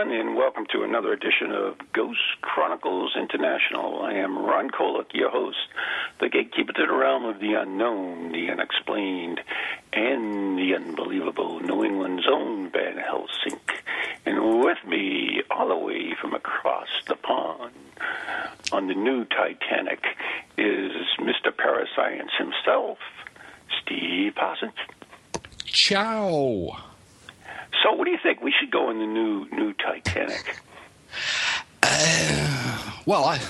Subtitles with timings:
[0.00, 4.00] Everyone, and welcome to another edition of Ghost Chronicles International.
[4.02, 5.58] I am Ron Kolek, your host,
[6.20, 9.40] the gatekeeper to the realm of the unknown, the unexplained,
[9.92, 13.60] and the unbelievable, New England's own Van Helsing.
[14.24, 17.74] And with me, all the way from across the pond,
[18.72, 20.02] on the new Titanic,
[20.56, 21.54] is Mr.
[21.54, 22.98] Parascience himself,
[23.82, 24.72] Steve Parsons.
[25.64, 26.89] Ciao.
[27.82, 28.42] So, what do you think?
[28.42, 30.56] We should go in the new new Titanic.
[33.06, 33.40] Well, I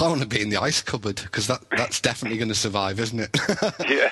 [0.00, 2.98] I want to be in the ice cupboard because that, that's definitely going to survive,
[3.00, 3.36] isn't it?
[3.88, 4.10] Yeah.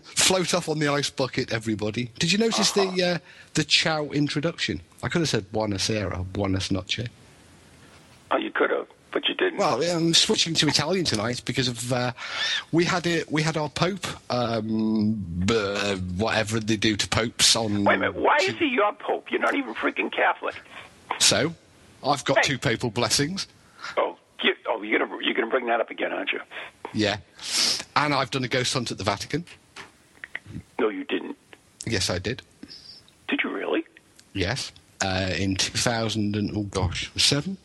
[0.00, 2.10] Float off on the ice bucket, everybody.
[2.18, 3.18] Did you notice the uh,
[3.52, 4.80] the Ciao introduction?
[5.02, 7.00] I could have said Buenos Aires, Buonas noche.
[8.30, 9.58] Oh, you could have, but you didn't.
[9.58, 12.12] Well, I'm switching to Italian tonight because of uh,
[12.72, 13.30] we had it.
[13.32, 15.14] We had our Pope, um,
[15.46, 17.84] b- whatever they do to popes on.
[17.84, 18.16] Wait a minute.
[18.16, 19.30] Why is he your pope?
[19.30, 20.56] You're not even freaking Catholic.
[21.18, 21.54] So,
[22.04, 22.50] I've got Hey.
[22.52, 23.46] two papal blessings.
[23.96, 26.40] Oh, you, oh, you're gonna you're gonna bring that up again, aren't you?
[26.92, 27.16] Yeah,
[27.96, 29.44] and I've done a ghost hunt at the Vatican.
[30.78, 31.36] No, you didn't.
[31.86, 32.42] Yes, I did.
[33.28, 33.84] Did you really?
[34.32, 34.72] Yes,
[35.04, 37.56] uh, in 2000 and oh gosh, seven,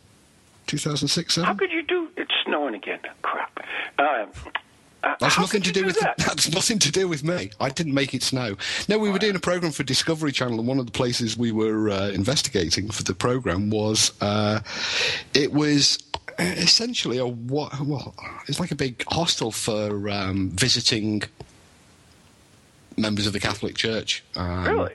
[0.70, 2.08] 2006, How could you do?
[2.16, 3.00] It's snowing again.
[3.22, 3.58] Crap.
[3.98, 4.30] Um,
[5.02, 6.18] uh, That's nothing to you do with that.
[6.18, 7.50] that's nothing to do with me.
[7.58, 8.56] I didn't make it snow.
[8.88, 11.52] No, we were doing a program for Discovery Channel, and one of the places we
[11.52, 14.60] were uh, investigating for the program was uh,
[15.34, 15.98] it was
[16.38, 17.80] essentially a what?
[17.80, 18.14] Well,
[18.46, 21.22] it's like a big hostel for um, visiting
[22.98, 24.22] members of the Catholic Church.
[24.36, 24.94] Um, Really?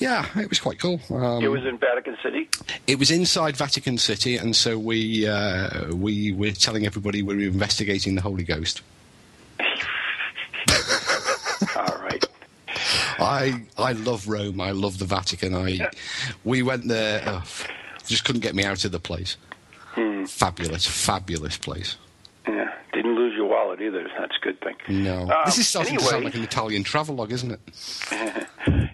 [0.00, 0.98] Yeah, it was quite cool.
[1.10, 2.48] Um, It was in Vatican City.
[2.86, 7.42] It was inside Vatican City, and so we uh, we were telling everybody we were
[7.42, 8.80] investigating the Holy Ghost.
[11.76, 12.24] All right.
[13.18, 14.60] I I love Rome.
[14.60, 15.54] I love the Vatican.
[15.54, 15.88] I
[16.44, 17.22] we went there.
[17.26, 17.42] Oh,
[18.06, 19.36] just couldn't get me out of the place.
[20.26, 21.96] Fabulous, fabulous place.
[22.48, 22.72] Yeah.
[22.92, 24.08] Didn't lose your wallet either.
[24.18, 24.76] That's a good thing.
[24.88, 27.60] No, Uh, this is starting to sound like an Italian travelogue, isn't it?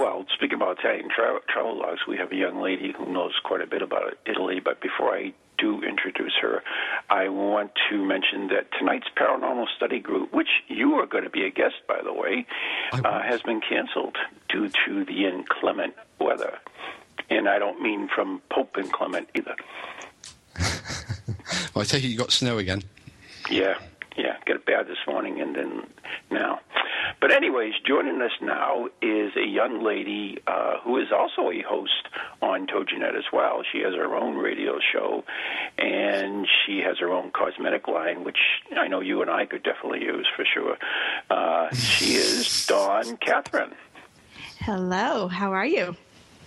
[0.00, 3.60] Well, speaking about Italian tra- travel logs, we have a young lady who knows quite
[3.60, 4.58] a bit about Italy.
[4.58, 6.62] But before I do introduce her,
[7.10, 11.44] I want to mention that tonight's paranormal study group, which you are going to be
[11.44, 12.46] a guest, by the way,
[12.94, 14.16] uh, has been canceled
[14.48, 16.58] due to the inclement weather.
[17.28, 19.56] And I don't mean from Pope inclement either.
[21.74, 22.82] Well, I take it you got snow again.
[23.48, 23.74] Yeah,
[24.16, 25.86] yeah, got it bad this morning and then
[26.30, 26.58] now.
[27.20, 32.08] But anyways, joining us now is a young lady uh, who is also a host
[32.40, 33.62] on TogiNet as well.
[33.70, 35.22] She has her own radio show,
[35.76, 38.38] and she has her own cosmetic line, which
[38.74, 40.78] I know you and I could definitely use for sure.
[41.28, 43.74] Uh, she is Dawn Catherine.
[44.60, 45.94] Hello, how are you?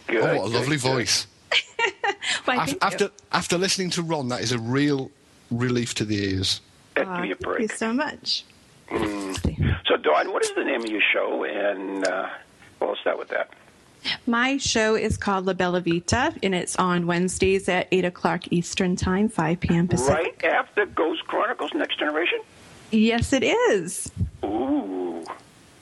[0.08, 0.82] Good, oh, what a good, lovely good.
[0.82, 1.28] voice.
[2.46, 3.12] Why, Af- thank after you.
[3.32, 5.12] after listening to Ron, that is a real
[5.52, 6.62] relief to the ears.
[6.98, 8.44] Aw, give me a thank you so much.
[8.94, 11.44] So, Dawn, what is the name of your show?
[11.44, 12.30] And uh,
[12.80, 13.50] well, let's start with that.
[14.26, 18.96] My show is called La Bella Vita, and it's on Wednesdays at 8 o'clock Eastern
[18.96, 19.88] Time, 5 p.m.
[19.88, 20.42] Pacific.
[20.42, 22.40] Right after Ghost Chronicles Next Generation?
[22.92, 24.12] Yes, it is.
[24.44, 25.24] Ooh.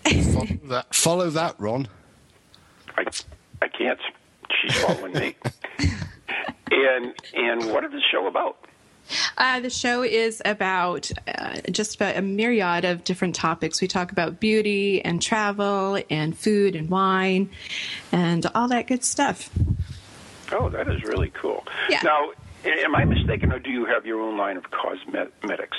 [0.04, 1.88] Follow that, follow that, Ron.
[2.98, 3.06] I,
[3.62, 4.00] I can't.
[4.62, 5.36] She's following me.
[6.72, 8.66] and and what is the show about?
[9.38, 13.82] Uh, the show is about uh, just about a myriad of different topics.
[13.82, 17.50] We talk about beauty and travel and food and wine
[18.12, 19.50] and all that good stuff.
[20.52, 21.66] Oh, that is really cool.
[21.90, 22.02] Yeah.
[22.04, 22.32] Now,
[22.64, 25.78] Am I mistaken, or do you have your own line of cosmetics?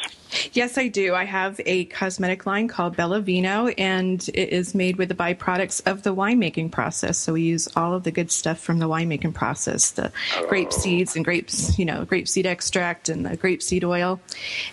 [0.53, 1.15] Yes, I do.
[1.15, 5.87] I have a cosmetic line called Bella Vino, and it is made with the byproducts
[5.87, 7.19] of the winemaking process.
[7.19, 10.47] So we use all of the good stuff from the winemaking process: the oh.
[10.49, 14.21] grape seeds and grapes, you know, grape seed extract and the grape seed oil.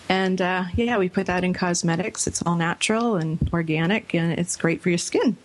[0.08, 2.26] And uh, yeah, we put that in cosmetics.
[2.26, 5.36] It's all natural and organic, and it's great for your skin.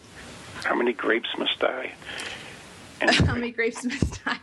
[0.64, 1.92] How many grapes must I?
[3.02, 4.38] How many grapes must die?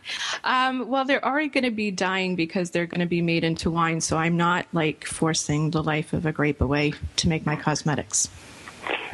[0.44, 3.70] Um, well, they're already going to be dying because they're going to be made into
[3.70, 4.00] wine.
[4.00, 8.28] So I'm not like forcing the life of a grape away to make my cosmetics.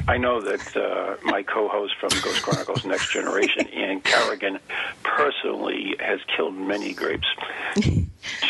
[0.06, 4.58] I know that uh, my co-host from Ghost Chronicles Next Generation, Ann Kerrigan,
[5.02, 7.26] personally has killed many grapes.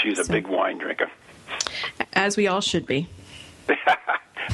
[0.01, 1.11] She's a so, big wine drinker.
[2.13, 3.09] As we all should be.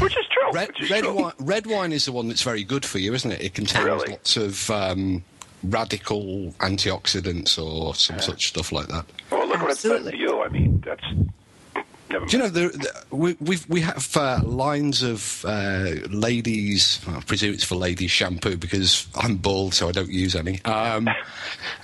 [0.00, 0.52] which is true.
[0.52, 1.14] Red, is red, true.
[1.14, 3.42] Wine, red wine is the one that's very good for you, isn't it?
[3.42, 4.10] It contains really?
[4.10, 5.22] lots of um,
[5.64, 9.04] radical antioxidants or some such stuff like that.
[9.30, 9.64] Well, look Absolutely.
[9.64, 10.42] what it says to you.
[10.42, 11.04] I mean, that's.
[12.08, 17.00] Do you know the, the, we we we have uh, lines of uh, ladies?
[17.04, 20.64] Well, I presume it's for ladies shampoo because I'm bald, so I don't use any.
[20.64, 21.08] Um,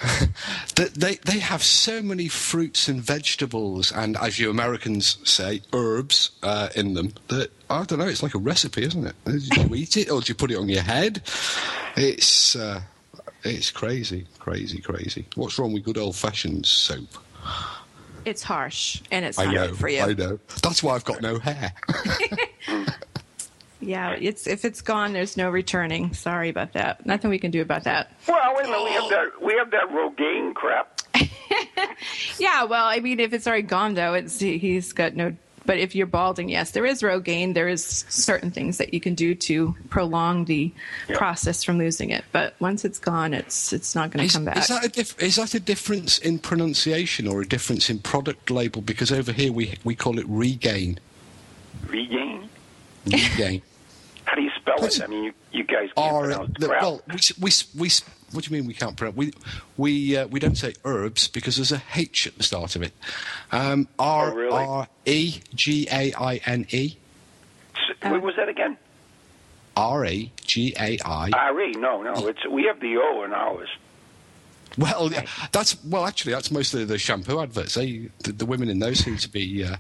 [0.77, 6.69] they they have so many fruits and vegetables, and as you Americans say, herbs uh,
[6.77, 8.07] in them that I don't know.
[8.07, 9.17] It's like a recipe, isn't it?
[9.25, 11.23] Do you eat it or do you put it on your head?
[11.97, 12.83] It's uh,
[13.45, 15.27] it's crazy, crazy, crazy.
[15.35, 17.09] What's wrong with good old fashioned soap?
[18.25, 20.01] It's harsh and it's I not know, good for you.
[20.01, 20.39] I know.
[20.63, 21.73] That's why I've got no hair.
[23.81, 26.13] yeah, it's if it's gone, there's no returning.
[26.13, 27.07] Sorry about that.
[27.07, 28.13] Nothing we can do about that.
[28.29, 28.85] Well, wait a minute.
[28.85, 29.43] We have that.
[29.43, 31.01] We have that Rogaine crap.
[32.39, 35.35] yeah, well, I mean, if it's already gone, though, it's he's got no
[35.67, 37.55] but if you're balding, yes, there is Rogaine.
[37.55, 40.73] There is certain things that you can do to prolong the
[41.09, 41.19] yep.
[41.19, 42.25] process from losing it.
[42.33, 44.57] But once it's gone, it's it's not going to come back.
[44.57, 48.51] Is that, a dif- is that a difference in pronunciation or a difference in product
[48.51, 48.83] label?
[48.83, 50.99] Because over here we we call it Regaine.
[51.87, 52.49] Regaine.
[53.07, 53.63] Regaine.
[54.25, 55.03] How do you spell it?
[55.03, 57.91] I mean, you, you guys can't R- pronounce the, Well, we, we, we,
[58.33, 59.17] what do you mean we can't pronounce?
[59.17, 59.33] We
[59.77, 62.93] we uh, we don't say herbs because there's a H at the start of it.
[63.53, 64.65] Um, R oh, really?
[64.65, 66.97] R E G A I N E.
[68.03, 68.77] What was that again?
[69.77, 71.31] R E G A I.
[71.33, 71.73] R E.
[71.73, 72.29] No, no.
[72.29, 73.69] It's we have the O in ours.
[74.79, 76.07] Well, yeah, that's well.
[76.07, 77.75] Actually, that's mostly the shampoo adverts.
[77.75, 79.77] They, the, the women in those seem to be uh,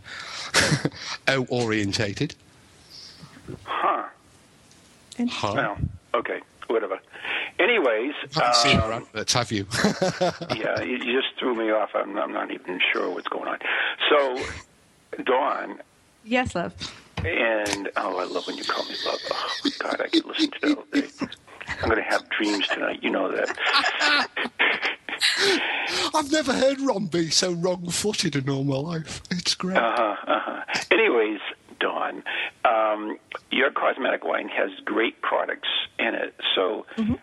[1.28, 2.34] O orientated.
[3.64, 4.04] Huh.
[5.28, 5.52] Huh.
[5.54, 5.78] Well,
[6.14, 6.98] okay, whatever.
[7.60, 9.66] Anyways, haven't seen our um, adverts, have you?
[10.56, 11.90] yeah, you, you, just threw me off.
[11.94, 13.58] I'm, I'm, not even sure what's going on.
[14.08, 14.42] So,
[15.24, 15.80] Dawn.
[16.24, 16.74] Yes, love.
[17.18, 19.20] And oh, I love when you call me love.
[19.30, 21.08] Oh God, I could listen to that all day.
[21.82, 23.02] I'm going to have dreams tonight.
[23.02, 23.56] You know that.
[26.14, 29.20] I've never heard Ron be so wrong-footed in all my life.
[29.30, 29.76] It's great.
[29.76, 30.62] Uh-huh, uh-huh.
[30.90, 31.40] Anyways,
[31.78, 32.22] Dawn,
[32.64, 33.18] um,
[33.50, 35.68] your cosmetic line has great products
[35.98, 36.34] in it.
[36.54, 37.14] So, mm-hmm.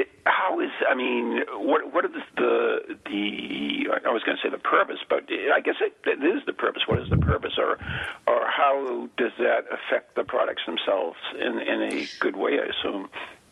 [0.00, 0.70] It, how is?
[0.88, 5.24] I mean, what what the the, the I was going to say the purpose, but
[5.30, 6.82] I guess it, it is the purpose.
[6.86, 7.78] What is the purpose, or
[8.26, 12.58] or how does that affect the products themselves in in a good way?
[12.60, 13.08] I assume.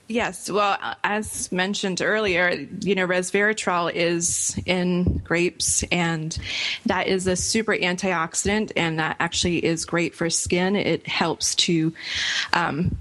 [0.06, 2.50] Yes, well, as mentioned earlier,
[2.82, 6.38] you know, resveratrol is in grapes, and
[6.84, 10.76] that is a super antioxidant, and that actually is great for skin.
[10.76, 11.94] It helps to
[12.52, 12.98] um,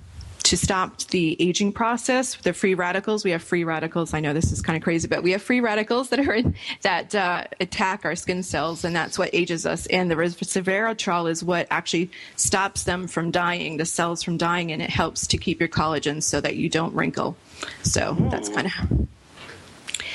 [0.54, 2.36] to stop the aging process.
[2.36, 4.14] The free radicals, we have free radicals.
[4.14, 6.54] I know this is kind of crazy, but we have free radicals that are in,
[6.84, 9.88] that uh, attack our skin cells, and that's what ages us.
[9.88, 14.80] And the resveratrol is what actually stops them from dying, the cells from dying, and
[14.80, 17.36] it helps to keep your collagen so that you don't wrinkle.
[17.82, 18.30] So Ooh.
[18.30, 19.08] that's kind of.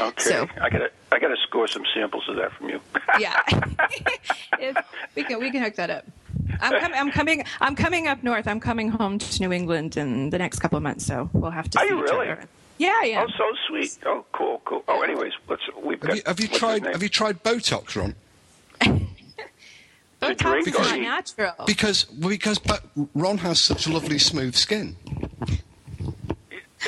[0.00, 2.80] Okay, so, I gotta I gotta score some samples of that from you.
[3.18, 3.42] yeah,
[5.16, 6.04] we can we can hook that up.
[6.60, 7.44] I'm, com- I'm, coming.
[7.60, 8.46] I'm coming up north.
[8.46, 11.70] I'm coming home to New England in the next couple of months, so we'll have
[11.70, 11.78] to.
[11.78, 12.30] Are see you really?
[12.30, 12.48] Other.
[12.78, 13.24] Yeah, yeah.
[13.26, 13.98] Oh, so sweet.
[14.06, 14.84] Oh, cool, cool.
[14.88, 15.62] Oh, anyways, let's.
[15.82, 16.16] We've have got.
[16.16, 16.84] You, have you tried?
[16.86, 18.14] Have you tried Botox, Ron?
[20.22, 21.52] Botox is not natural.
[21.66, 24.96] Because because but Ron has such lovely smooth skin.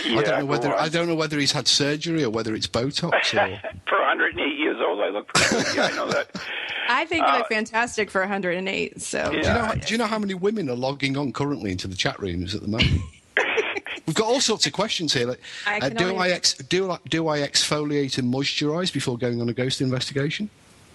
[0.05, 2.67] Yeah, I don't know whether I don't know whether he's had surgery or whether it's
[2.67, 3.35] Botox.
[3.35, 3.61] Or...
[3.89, 5.77] For 108 years old, I look pretty.
[5.77, 6.29] Yeah, I know that.
[6.91, 9.01] I think uh, they're fantastic for 108.
[9.01, 11.71] So, yeah, do, you know, do you know how many women are logging on currently
[11.71, 13.01] into the chat rooms at the moment?
[14.07, 15.29] We've got all sorts of questions here.
[15.29, 19.41] Like, I uh, do I ex- do I, do I exfoliate and moisturise before going
[19.41, 20.51] on a ghost investigation?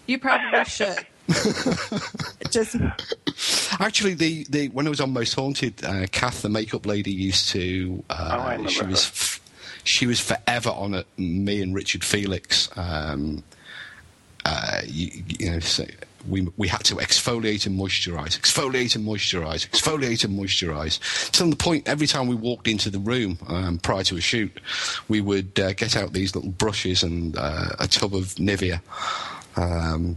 [0.06, 1.06] You probably should.
[2.52, 2.76] Just
[3.80, 7.50] actually, the, the when I was on Most Haunted, uh, Kath, the makeup lady, used
[7.50, 8.04] to.
[8.10, 9.42] Uh, oh, she was f-
[9.84, 12.70] she was forever on at me and Richard Felix.
[12.76, 13.44] Um,
[14.46, 15.86] uh, you, you, know, so
[16.30, 21.32] we we had to exfoliate and moisturize, exfoliate and moisturize, exfoliate and moisturize.
[21.32, 24.52] To the point, every time we walked into the room um, prior to a shoot,
[25.08, 28.82] we would uh, get out these little brushes and uh, a tub of Nivea,
[29.58, 30.16] um,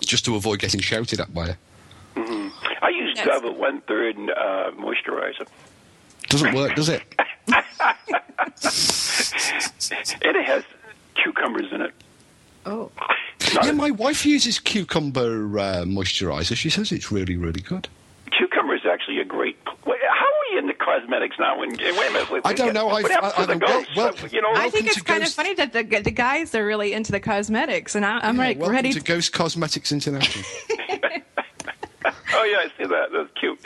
[0.00, 1.58] just to avoid getting shouted at by her.
[2.16, 3.26] I use Yes.
[3.26, 5.46] Dove at one third uh, moisturizer.
[6.28, 7.02] Doesn't work, does it?
[10.22, 10.64] It has
[11.22, 11.92] cucumbers in it.
[12.66, 12.90] Oh.
[13.54, 16.56] Not Yeah, my wife uses cucumber uh, moisturizer.
[16.56, 17.88] She says it's really, really good.
[18.36, 19.56] cucumber is actually a great.
[19.86, 21.58] Wait, how are you into cosmetics now?
[21.58, 22.30] When, wait a minute.
[22.30, 24.86] Wait, I don't know, What I've- happened I- the I well- you know, I think
[24.86, 28.04] it's to kind of funny that the the guys are really into the cosmetics, and
[28.06, 28.92] I, I'm Yeah, like welcome ready.
[28.92, 30.44] to Ghost Cosmetics International.
[32.34, 33.08] oh yeah, I see that.
[33.12, 33.58] That's cute.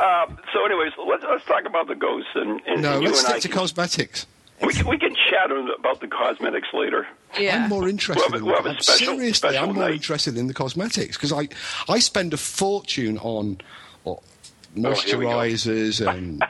[0.00, 3.20] Um, so, anyways, let's let's talk about the ghosts and, and no, and you let's
[3.24, 4.26] and I stick to can- cosmetics.
[4.62, 7.06] We can, we can chat about the cosmetics later.
[7.38, 7.64] Yeah.
[7.64, 9.32] I'm more interested We'll have in we'll have a special- seriously.
[9.50, 9.94] special I'm more night.
[9.94, 11.48] interested in the cosmetics because I
[11.88, 13.58] I spend a fortune on
[14.06, 14.20] uh, Oh,
[14.76, 16.44] here we moisturizers and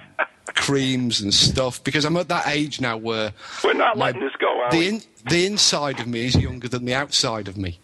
[0.55, 4.33] creams and stuff because I'm at that age now where We're not my- letting this
[4.41, 7.79] go, are the in, the inside of me is younger than the outside of me.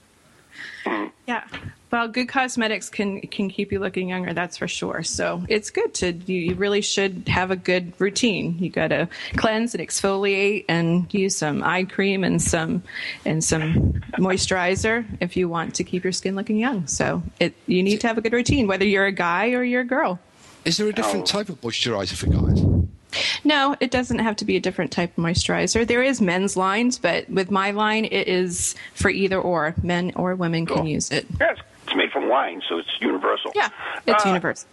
[1.92, 1.99] Yeah.
[1.99, 4.32] Well, good cosmetics can can keep you looking younger.
[4.32, 5.02] That's for sure.
[5.02, 8.56] So it's good to you, you really should have a good routine.
[8.59, 12.82] You got to cleanse and exfoliate and use some eye cream and some
[13.25, 16.87] and some moisturizer if you want to keep your skin looking young.
[16.87, 19.82] So it you need to have a good routine, whether you're a guy or you're
[19.82, 20.18] a girl.
[20.64, 21.38] Is there a different Oh.
[21.38, 22.62] type of moisturizer for guys?
[23.42, 25.85] No, it doesn't have to be a different type of moisturizer.
[25.87, 29.75] There is men's lines, but with my line, it is for either or.
[29.82, 30.87] Men or women can Cool.
[30.87, 31.26] use it.
[31.40, 31.54] Yeah,
[31.90, 33.50] it's, made from wine, so it's universal.
[33.54, 33.68] Yeah,
[34.06, 34.68] it's Uh, universal.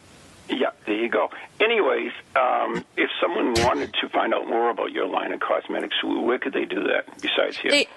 [0.50, 1.30] Yeah, there you go.
[1.60, 6.40] Anyways, um, if someone wanted to find out more about your line of cosmetics, where
[6.40, 7.72] could they do that besides here?
[7.72, 7.88] They,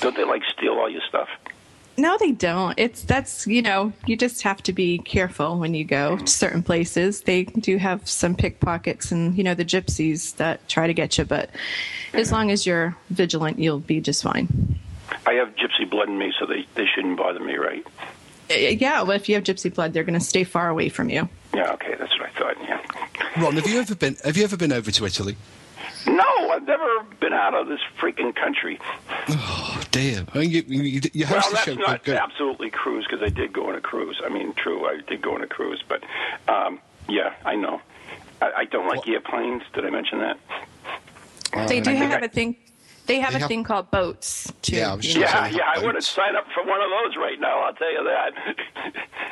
[0.00, 1.28] Don't they like steal all your stuff?
[1.98, 2.78] No, they don't.
[2.78, 6.62] It's that's you know you just have to be careful when you go to certain
[6.62, 7.22] places.
[7.22, 11.24] They do have some pickpockets and you know the gypsies that try to get you,
[11.24, 11.50] but
[12.12, 14.78] as long as you're vigilant, you'll be just fine.
[15.26, 17.86] I have gypsy blood in me, so they, they shouldn't bother me, right?
[18.50, 21.10] Uh, Yeah, well, if you have gypsy blood, they're going to stay far away from
[21.10, 21.28] you.
[21.54, 22.56] Yeah, okay, that's what I thought.
[22.62, 23.42] Yeah.
[23.42, 24.16] Ron, have you ever been?
[24.24, 25.36] Have you ever been over to Italy?
[26.56, 28.78] No, I've never been out of this freaking country.
[29.28, 30.24] Oh dear!
[30.34, 31.74] I mean, you, you, you Well, host that's show.
[31.74, 34.20] not called Go- absolutely cruise because I did go on a cruise.
[34.24, 36.02] I mean, true, I did go on a cruise, but
[36.48, 37.80] um, yeah, I know.
[38.40, 39.62] I, I don't like airplanes.
[39.74, 40.38] Did I mention that?
[41.68, 42.56] they do have I- a thing.
[43.06, 44.76] They have They a have- thing called boats too.
[44.76, 45.32] Yeah, I was you just.
[45.34, 46.10] Yeah, yeah, I would have boats.
[46.10, 47.60] signed up for one of those right now.
[47.60, 48.32] I'll tell you that.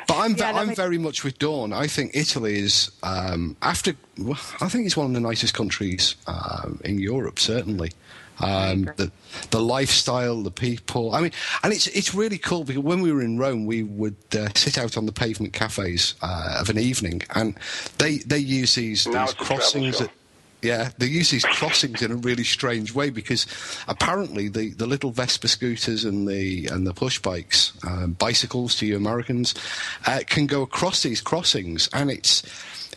[0.07, 1.73] But I'm, Yeah, that I'm makes- very much with Dawn.
[1.73, 3.93] I think Italy is um, after.
[4.17, 7.91] well, I think it's one of the nicest countries um, in Europe, certainly.
[8.39, 9.11] Um, the
[9.51, 11.13] the lifestyle, the people.
[11.15, 11.31] I mean,
[11.63, 14.77] and it's it's really cool because when we were in Rome, we would uh, sit
[14.77, 17.55] out on the pavement cafes uh, of an evening, and
[17.97, 19.97] they they use these Now these it's travel crossings.
[19.99, 20.07] show.
[20.61, 23.45] Yeah, they use these crossings in a really strange way because
[23.87, 28.85] apparently the, the little Vespa scooters and the and the push bikes, um, bicycles to
[28.85, 29.53] you Americans,
[30.07, 32.41] uh, can go across these crossings, and it's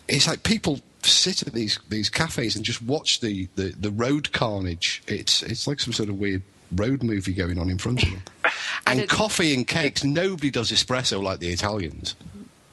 [0.07, 4.31] it's like people sit at these these cafes and just watch the, the, the road
[4.31, 5.03] carnage.
[5.07, 6.41] It's it's like some sort of weird
[6.75, 8.21] road movie going on in front of them.
[8.87, 10.03] and coffee and cakes.
[10.03, 12.15] Nobody does espresso like the Italians.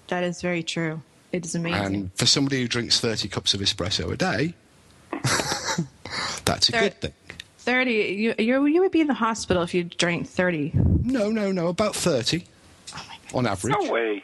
[0.08, 1.02] That is very true.
[1.32, 1.94] It is amazing.
[1.94, 4.54] And for somebody who drinks 30 cups of espresso a day,
[6.44, 7.12] that's a There- good thing.
[7.58, 10.70] Thirty, you you you would be in the hospital if you drank thirty.
[10.74, 12.44] No, no, no, about 30
[13.34, 13.74] on average.
[13.80, 14.22] no way.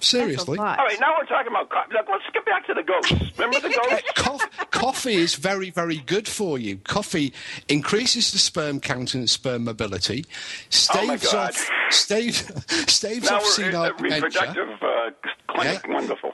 [0.00, 0.34] Seriously.
[0.34, 0.78] That's a lot.
[0.80, 1.70] All right, now we're talking about.
[1.70, 1.92] coffee.
[1.94, 3.38] Look, let's get back to the ghosts.
[3.38, 4.10] Remember the Uh, ghosts?
[4.16, 6.78] coff- coffee is very, very good for you.
[6.78, 7.32] Coffee
[7.68, 10.24] increases the sperm count and sperm mobility,
[10.68, 11.50] staves Oh God.
[11.50, 12.50] off staves,
[12.92, 15.10] staves Now off we're senile at a reproductive uh,
[15.46, 15.82] clinic.
[15.86, 15.94] Yeah.
[15.94, 16.32] Wonderful.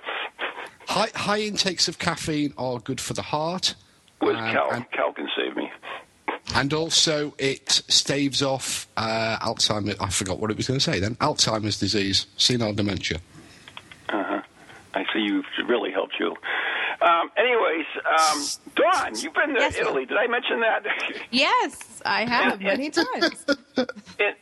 [0.88, 3.74] High, high intakes of caffeine are good for the heart.
[4.20, 5.70] With um, Cal, and, Cal can save me.
[6.54, 9.96] and also it staves off uh, Alzheimer's.
[10.00, 11.14] I forgot what it was going to say then.
[11.16, 13.18] Alzheimer's disease, senile dementia.
[14.08, 14.40] Uh-huh.
[14.94, 16.34] I see you've really helped you.
[17.00, 18.44] Um, anyways, um,
[18.74, 19.82] Dawn, you've been to Yes, ma'am.
[19.86, 20.06] Italy.
[20.06, 20.82] Did I mention that?
[21.30, 23.44] Yes, I have many times.
[23.76, 23.86] and,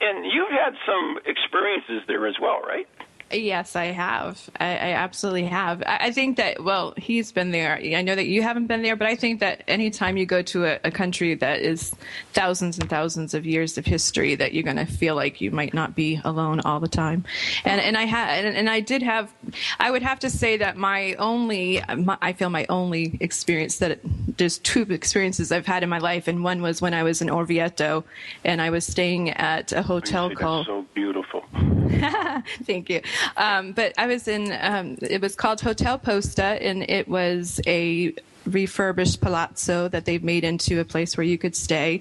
[0.01, 2.87] and you've had some experiences there as well, right?
[3.33, 4.49] Yes, I have.
[4.61, 5.83] I, I absolutely have.
[5.85, 7.75] I, I think that, well, he's been there.
[7.77, 10.65] I know that you haven't been there, but I think that anytime you go to
[10.65, 11.93] a, a country that is
[12.35, 15.75] thousands and thousands of years of history, that you're going to feel like you might
[15.75, 17.25] not be alone all the time.
[17.65, 19.33] And and I had and, and I did have.
[19.81, 24.01] I would have to say that my only, my, I feel my only experience that
[24.37, 27.29] there's two experiences I've had in my life, and one was when I was in
[27.29, 28.05] Orvieto,
[28.45, 30.67] and I was staying at a hotel called.
[30.67, 31.45] so beautiful.
[32.65, 33.01] Thank you.
[33.37, 38.15] Um, but I was in, um, it was called Hotel Posta, and it was a
[38.47, 42.01] refurbished palazzo that they've made into a place where you could stay.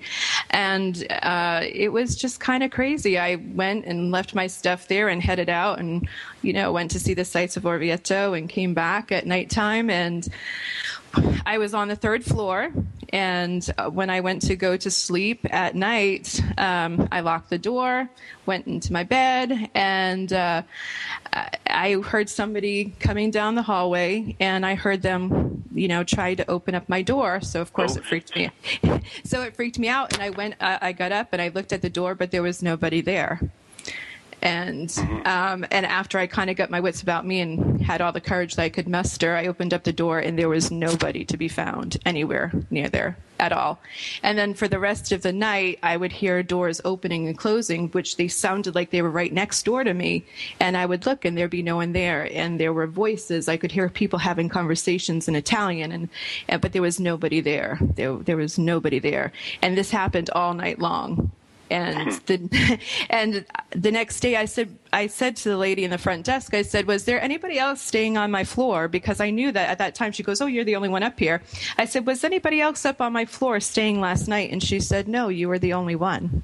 [0.52, 3.18] And uh, it was just kind of crazy.
[3.18, 6.08] I went and left my stuff there and headed out and,
[6.42, 10.28] you know, went to see the sights of Orvieto and came back at nighttime and
[11.46, 12.72] I was on the third floor,
[13.14, 17.58] and uh, when I went to go to sleep at night, um, I locked the
[17.58, 18.10] door,
[18.46, 20.64] went into my bed, and uh,
[21.68, 26.50] I heard somebody coming down the hallway, and I heard them, you know, try to
[26.50, 27.42] open up my door.
[27.42, 28.00] So of course Oh.
[28.00, 28.50] it freaked me.
[29.24, 30.56] so it freaked me out, and I went.
[30.60, 33.40] I I got up and I looked at the door, but there was nobody there
[34.46, 38.12] and um, and after I kind of got my wits about me and had all
[38.12, 41.26] the courage that I could muster, I opened up the door and there was nobody
[41.26, 43.80] to be found anywhere near there at all.
[44.22, 47.90] And then for the rest of the night, I would hear doors opening and closing,
[47.90, 50.24] which they sounded like they were right next door to me.
[50.60, 52.30] And I would look and there'd be no one there.
[52.32, 53.50] And there were voices.
[53.50, 56.08] I could hear people having conversations in Italian, and,
[56.48, 57.80] and but there was nobody there.
[57.96, 59.34] There there was nobody there.
[59.64, 61.32] And this happened all night long
[61.70, 62.26] and hmm.
[62.26, 66.26] the and the next day I said I said to the lady in the front
[66.26, 68.88] desk I said was there anybody else staying on my floor?
[68.88, 71.20] Because I knew that at that time she goes oh you're the only one up
[71.20, 71.42] here.
[71.78, 74.52] I said was anybody else up on my floor staying last night?
[74.52, 76.44] And she said no you were the only one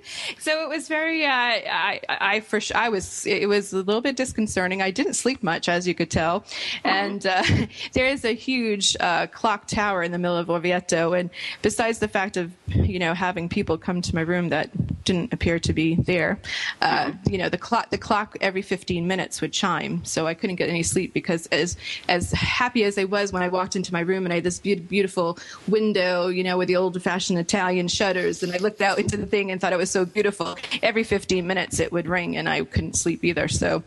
[0.38, 4.00] so it was very uh, I, I for sure I was it was a little
[4.00, 4.82] bit disconcerting.
[4.82, 6.44] I didn't sleep much as you could tell.
[6.84, 7.42] And uh,
[7.92, 11.30] there is a huge uh, clock tower in the middle of Orvieto and
[11.62, 14.70] besides the fact of you know having people come to my room that
[15.04, 16.38] didn't appear to be there
[16.82, 20.04] uh, you know the clock the clock every 15 minutes would chime.
[20.04, 21.76] So I couldn't get any sleep because as
[22.08, 24.58] as happy as I was when I walked into my room and I had this
[24.58, 28.98] beau- beautiful window you know with the old fashioned Italian shutters and I looked out
[28.98, 32.36] into the thing and thought it was so beautiful every 15 minutes it would ring
[32.36, 33.82] and I couldn't sleep either so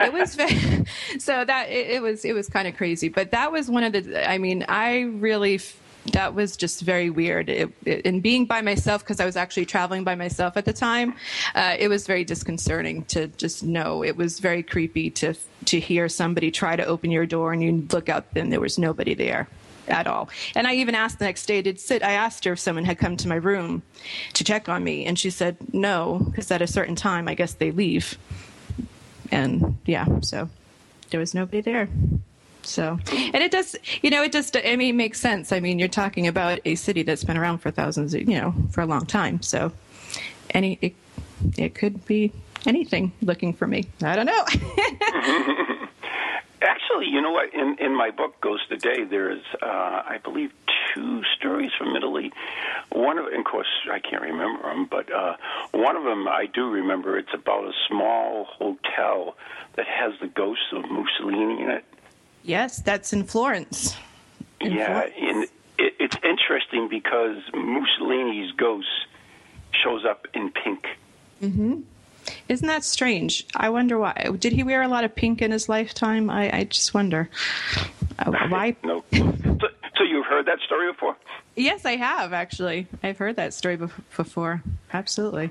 [0.00, 0.84] it was very,
[1.18, 3.92] so that it, it was it was kind of crazy but that was one of
[3.92, 5.60] the I mean I really
[6.12, 7.48] that was just very weird.
[7.48, 10.72] It, it, and being by myself, because I was actually traveling by myself at the
[10.72, 11.14] time,
[11.54, 14.04] uh, it was very disconcerting to just know.
[14.04, 15.34] It was very creepy to
[15.66, 18.78] to hear somebody try to open your door and you look out and there was
[18.78, 19.48] nobody there
[19.88, 20.28] at all.
[20.54, 22.02] And I even asked the next day, did sit?
[22.02, 23.82] I asked her if someone had come to my room
[24.34, 27.54] to check on me, and she said no, because at a certain time, I guess
[27.54, 28.18] they leave.
[29.30, 30.48] And yeah, so
[31.10, 31.88] there was nobody there.
[32.62, 35.52] So, and it does, you know, it just, I mean, it makes sense.
[35.52, 38.54] I mean, you're talking about a city that's been around for thousands, of, you know,
[38.70, 39.40] for a long time.
[39.42, 39.72] So,
[40.50, 40.94] any, it,
[41.56, 42.32] it could be
[42.66, 43.84] anything looking for me.
[44.02, 45.66] I don't know.
[46.96, 47.52] Actually, you know what?
[47.52, 50.50] In in my book, Ghost a Day, there's uh, I believe
[50.94, 52.32] two stories from Italy.
[52.90, 55.36] One of, and of course, I can't remember them, but uh,
[55.72, 57.18] one of them I do remember.
[57.18, 59.36] It's about a small hotel
[59.74, 61.84] that has the ghost of Mussolini in it.
[62.42, 63.94] yes, that's in Florence.
[64.60, 65.14] In yeah, Florence.
[65.18, 65.42] and
[65.78, 68.88] it, it's interesting because Mussolini's ghost
[69.84, 70.86] shows up in pink.
[72.48, 73.46] Isn't that strange?
[73.56, 74.28] I wonder why.
[74.38, 76.30] Did he wear a lot of pink in his lifetime?
[76.30, 77.28] I, I just wonder.
[78.18, 78.76] Uh, why?
[78.84, 79.32] No, so,
[79.96, 81.16] so you've heard that story before?
[81.54, 82.86] Yes, I have actually.
[83.02, 84.62] I've heard that story bef- before.
[84.92, 85.50] Absolutely.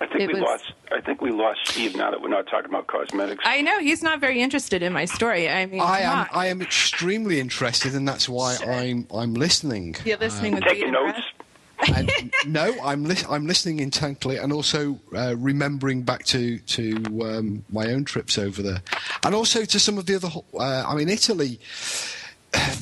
[0.00, 0.72] I think It we was- lost.
[0.92, 3.42] I think we lost Steve now that we're not talking about cosmetics.
[3.46, 5.48] I know he's not very interested in my story.
[5.48, 6.28] I mean, I am on.
[6.32, 9.96] I am extremely interested, and that's why I'm I'm listening.
[10.04, 11.12] You're listening with Taking notes.
[11.14, 11.24] breath?
[11.92, 12.10] And
[12.46, 17.86] no, I'm li- I'm listening intently, and also uh, remembering back to to um, my
[17.88, 18.82] own trips over there,
[19.24, 20.28] and also to some of the other.
[20.54, 21.60] Uh, I mean, Italy.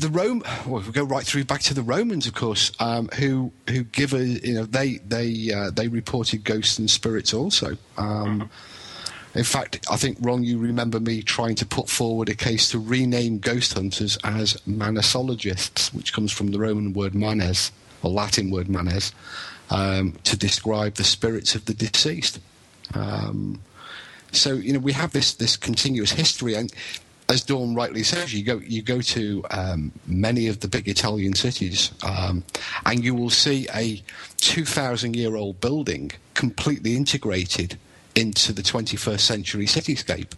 [0.00, 3.52] the Rome, well, we go right through back to the Romans, of course, um, who
[3.70, 7.78] who give a you know they they uh, they reported ghosts and spirits also.
[7.96, 9.38] Um, mm-hmm.
[9.38, 12.78] In fact, I think Ron, you remember me trying to put forward a case to
[12.78, 18.68] rename ghost hunters as manesologists, which comes from the Roman word manes or Latin word
[18.68, 19.12] manes,
[19.70, 22.40] um, to describe the spirits of the deceased.
[22.94, 23.60] Um,
[24.32, 26.72] so you know we have this this continuous history, and
[27.28, 31.34] as Dawn rightly says, you go you go to um, many of the big Italian
[31.34, 32.44] cities, um,
[32.86, 34.02] and you will see a
[34.36, 37.78] two thousand year old building completely integrated
[38.14, 40.32] into the 21st century cityscape,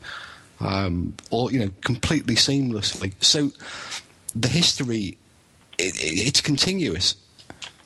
[0.60, 3.12] um, or you know, completely seamlessly.
[3.20, 3.50] So
[4.34, 5.18] the history
[5.78, 7.16] it, it, it's continuous,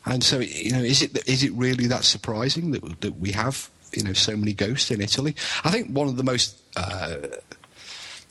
[0.09, 3.71] and so you know, is it is it really that surprising that that we have
[3.93, 5.35] you know so many ghosts in Italy?
[5.65, 7.17] I think one of the most uh,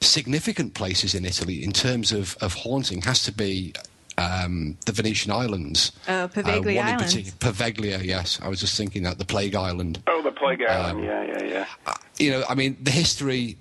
[0.02, 3.74] significant places in Italy in terms of, of haunting has to be
[4.18, 5.92] um, the Venetian islands.
[6.08, 7.34] Oh, Poveglia uh, Island.
[7.40, 8.40] Poveglia, yes.
[8.42, 10.02] I was just thinking that the Plague Island.
[10.08, 11.00] Oh, the Plague Island.
[11.00, 11.66] Um, yeah, yeah, yeah.
[11.86, 13.58] Uh, you know, I mean, the history,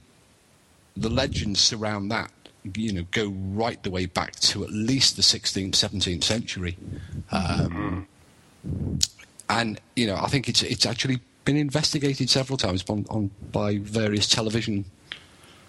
[0.96, 2.30] the legends surround that.
[2.74, 6.76] You know, go right the way back to at least the 16th, 17th century,
[7.30, 8.06] um,
[9.48, 13.78] and you know, I think it's it's actually been investigated several times on, on by
[13.78, 14.84] various television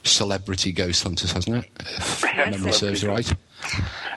[0.03, 1.71] celebrity ghost hunters, hasn't it?
[1.79, 3.31] If memory serves right.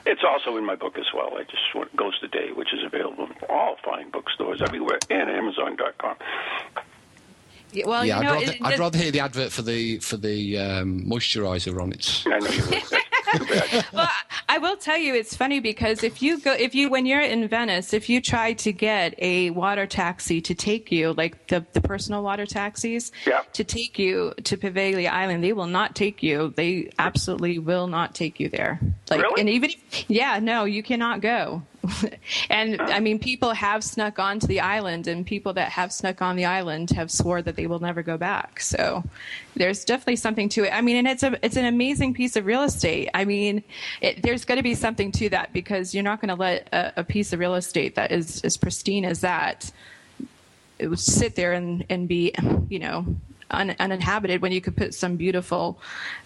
[0.05, 1.37] It's also in my book as well.
[1.37, 5.29] I just want Ghost a Day, which is available in all fine bookstores everywhere and
[5.29, 6.15] Amazon.com.
[7.73, 9.99] Yeah, well, yeah, you know, I'd, rather, it, I'd rather hear the advert for the
[9.99, 12.23] for the um, moisturizer on it.
[12.25, 13.01] I know you would.
[13.93, 14.09] well,
[14.49, 17.47] I will tell you, it's funny because if you go, if you, when you're in
[17.47, 21.81] Venice, if you try to get a water taxi to take you, like the, the
[21.81, 23.41] personal water taxis, yeah.
[23.53, 26.53] to take you to Poveglia Island, they will not take you.
[26.55, 28.79] They absolutely will not take you there.
[29.09, 29.41] Like, really?
[29.41, 31.63] and even, if, yeah, no, you cannot go.
[32.49, 36.35] and I mean, people have snuck onto the island, and people that have snuck on
[36.35, 38.59] the island have swore that they will never go back.
[38.59, 39.03] So
[39.55, 40.73] there's definitely something to it.
[40.73, 43.09] I mean, and it's a it's an amazing piece of real estate.
[43.13, 43.63] I mean,
[44.01, 46.93] it, there's going to be something to that because you're not going to let a,
[46.97, 49.71] a, piece of real estate that is as pristine as that
[50.79, 52.33] it would sit there and and be,
[52.69, 53.05] you know,
[53.49, 55.79] un, uninhabited when you could put some beautiful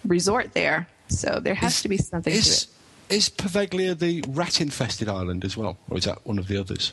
[0.04, 0.88] resort there.
[1.08, 2.66] So there has to be something to it
[3.08, 6.92] is Poveglia the rat-infested island as well, or is that one of the others?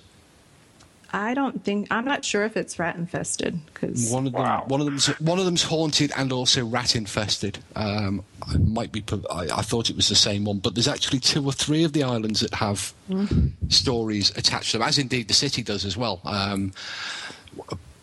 [1.15, 4.63] I don't think I'm not sure if it's rat infested because one of them wow.
[4.67, 7.59] one of them's one of them's haunted and also rat infested.
[7.75, 11.19] Um, I might be I, I, thought it was the same one, but there's actually
[11.19, 13.49] two or three of the islands that have mm-hmm.
[13.69, 16.19] stories attached to them, as indeed the city does as well.
[16.25, 16.73] Um,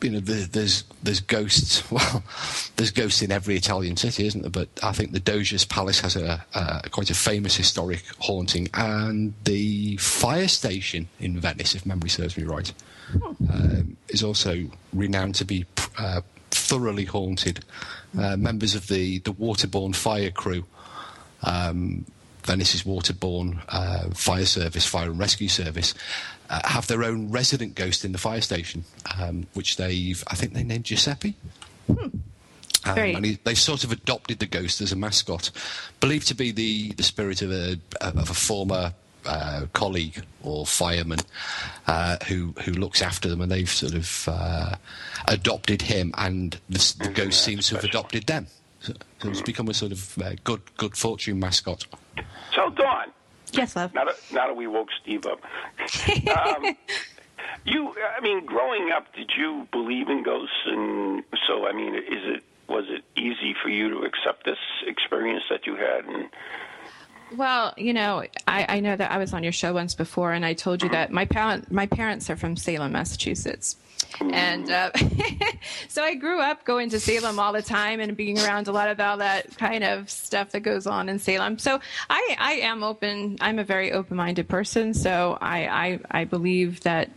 [0.02, 1.82] you know, there's there's ghosts.
[1.90, 2.22] Well,
[2.76, 4.50] there's ghosts in every Italian city, isn't there?
[4.50, 9.34] But I think the Doge's Palace has a, a quite a famous historic haunting, and
[9.44, 12.72] the fire station in Venice, if memory serves me right,
[13.52, 15.66] um, is also renowned to be
[15.98, 17.64] uh, thoroughly haunted.
[18.18, 20.64] Uh, members of the the waterborne fire crew.
[21.42, 22.04] Um,
[22.44, 25.94] Venice's waterborne uh, fire service, fire and rescue service,
[26.50, 28.84] uh, have their own resident ghost in the fire station,
[29.18, 31.36] um, which they've, I think they named Giuseppe.
[31.86, 32.08] Hmm.
[32.84, 35.50] Um, and he, they sort of adopted the ghost as a mascot,
[36.00, 38.94] believed to be the, the spirit of a, of a former
[39.26, 41.18] uh, colleague or fireman
[41.86, 44.74] uh, who who looks after them, and they've sort of uh,
[45.28, 48.46] adopted him, and the, the ghost seems to have adopted them.
[48.80, 51.86] So, so it's become a sort of uh, good good fortune mascot.
[52.54, 53.12] So, Dawn,
[53.52, 53.94] Yes, love.
[53.94, 55.40] Now that, now that we woke Steve up.
[56.36, 56.76] um,
[57.64, 60.54] you, I mean, growing up, did you believe in ghosts?
[60.66, 65.42] And so, I mean, is it was it easy for you to accept this experience
[65.50, 66.04] that you had?
[66.04, 66.30] And
[67.36, 70.44] well, you know, I, I know that I was on your show once before, and
[70.44, 73.76] I told you that my parent my parents are from Salem, Massachusetts.
[74.20, 74.90] And uh,
[75.88, 78.88] so I grew up going to Salem all the time and being around a lot
[78.88, 81.58] of all that kind of stuff that goes on in Salem.
[81.58, 83.36] So I, I am open.
[83.40, 84.94] I'm a very open-minded person.
[84.94, 87.10] So I, I, I believe that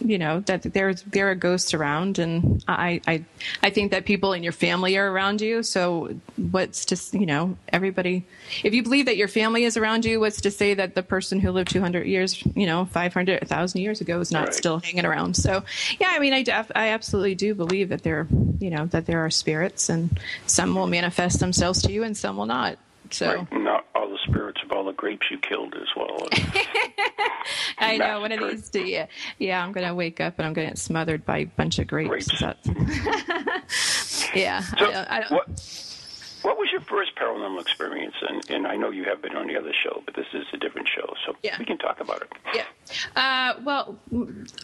[0.00, 3.24] you know that there's there are ghosts around, and I, I
[3.62, 5.62] I think that people in your family are around you.
[5.62, 8.24] So what's just you know everybody?
[8.64, 11.40] If you believe that your family is around you, what's to say that the person
[11.40, 14.54] who lived 200 years, you know, 500, 1,000 years ago is not right.
[14.54, 15.36] still hanging around?
[15.36, 15.62] So
[16.00, 18.26] yeah, I mean, I def- I absolutely do believe that there
[18.58, 22.36] you know that there are spirits, and some will manifest themselves to you, and some
[22.36, 22.78] will not.
[23.10, 23.52] So right.
[23.52, 26.28] not all the spirits of all the grapes you killed as well.
[27.78, 28.88] I know one of these days.
[28.88, 29.06] Yeah,
[29.38, 31.78] yeah, I'm going to wake up and I'm going to get smothered by a bunch
[31.78, 32.28] of grapes.
[32.28, 32.58] grapes.
[34.34, 34.60] yeah.
[34.60, 35.48] So I, I what,
[36.42, 38.14] What was your first paranormal experience?
[38.28, 40.56] And, and I know you have been on the other show, but this is a
[40.56, 41.56] different show, so Yeah.
[41.58, 42.32] we can talk about it.
[42.54, 42.64] Yeah.
[43.16, 43.98] Uh, well,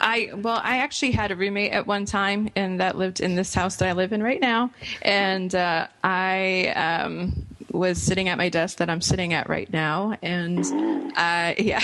[0.00, 3.54] I well I actually had a roommate at one time, and that lived in this
[3.54, 4.70] house that I live in right now,
[5.02, 6.68] and uh, I
[7.04, 10.64] um, was sitting at my desk that I'm sitting at right now, and
[11.16, 11.82] uh, yeah,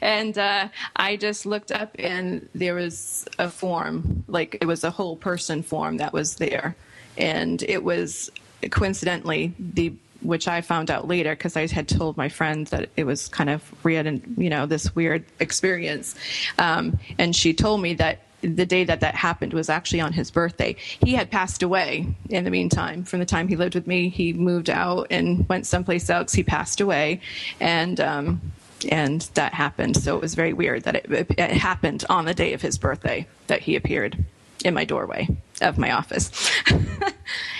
[0.00, 4.90] and uh, I just looked up, and there was a form, like it was a
[4.90, 6.76] whole person form that was there,
[7.16, 8.30] and it was
[8.70, 13.04] coincidentally the which I found out later because I had told my friend that it
[13.04, 16.14] was kind of weird and you know this weird experience,
[16.58, 20.30] um, and she told me that the day that that happened was actually on his
[20.30, 20.76] birthday.
[20.78, 23.04] He had passed away in the meantime.
[23.04, 26.32] From the time he lived with me, he moved out and went someplace else.
[26.32, 27.20] He passed away,
[27.60, 28.40] and um,
[28.88, 29.96] and that happened.
[29.96, 32.78] So it was very weird that it, it, it happened on the day of his
[32.78, 34.24] birthday that he appeared
[34.64, 35.28] in my doorway
[35.60, 36.30] of my office.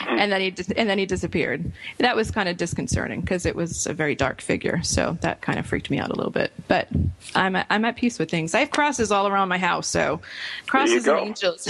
[0.08, 1.70] and then he dis- and then he disappeared.
[1.98, 4.82] That was kind of disconcerting because it was a very dark figure.
[4.82, 6.52] So that kind of freaked me out a little bit.
[6.66, 6.88] But
[7.34, 8.54] I'm at, I'm at peace with things.
[8.54, 10.20] I have crosses all around my house, so
[10.66, 11.62] crosses and angels.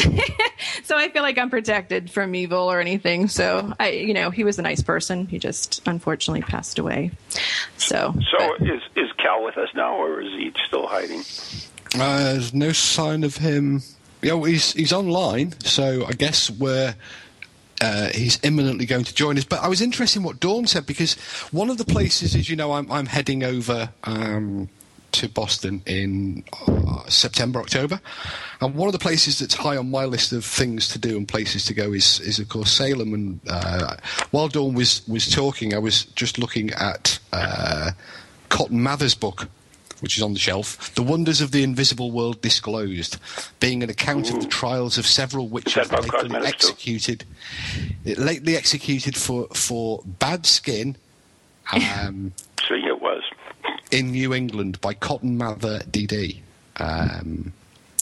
[0.84, 3.28] so I feel like I'm protected from evil or anything.
[3.28, 5.26] So I, you know, he was a nice person.
[5.26, 7.10] He just unfortunately passed away.
[7.76, 11.22] So So but- is is Cal with us now, or is he still hiding?
[11.94, 13.82] Uh, there's no sign of him.
[14.22, 16.94] Yeah, well, he's he's online, so I guess we're.
[17.80, 19.44] Uh, he's imminently going to join us.
[19.44, 21.14] But I was interested in what Dawn said because
[21.52, 24.68] one of the places is, you know, I'm I'm heading over um,
[25.12, 28.00] to Boston in uh, September, October,
[28.60, 31.26] and one of the places that's high on my list of things to do and
[31.28, 33.14] places to go is is of course Salem.
[33.14, 33.96] And uh,
[34.30, 37.92] while Dawn was was talking, I was just looking at uh,
[38.48, 39.48] Cotton Mather's book
[40.00, 43.18] which is on the shelf, The Wonders of the Invisible World Disclosed,
[43.60, 47.24] being an account of the trials of several witches lately executed,
[48.04, 50.96] lately executed for, for bad skin
[51.72, 52.32] um,
[52.66, 53.22] So it was.
[53.90, 56.40] in New England by Cotton Mather DD.
[56.76, 57.52] Um,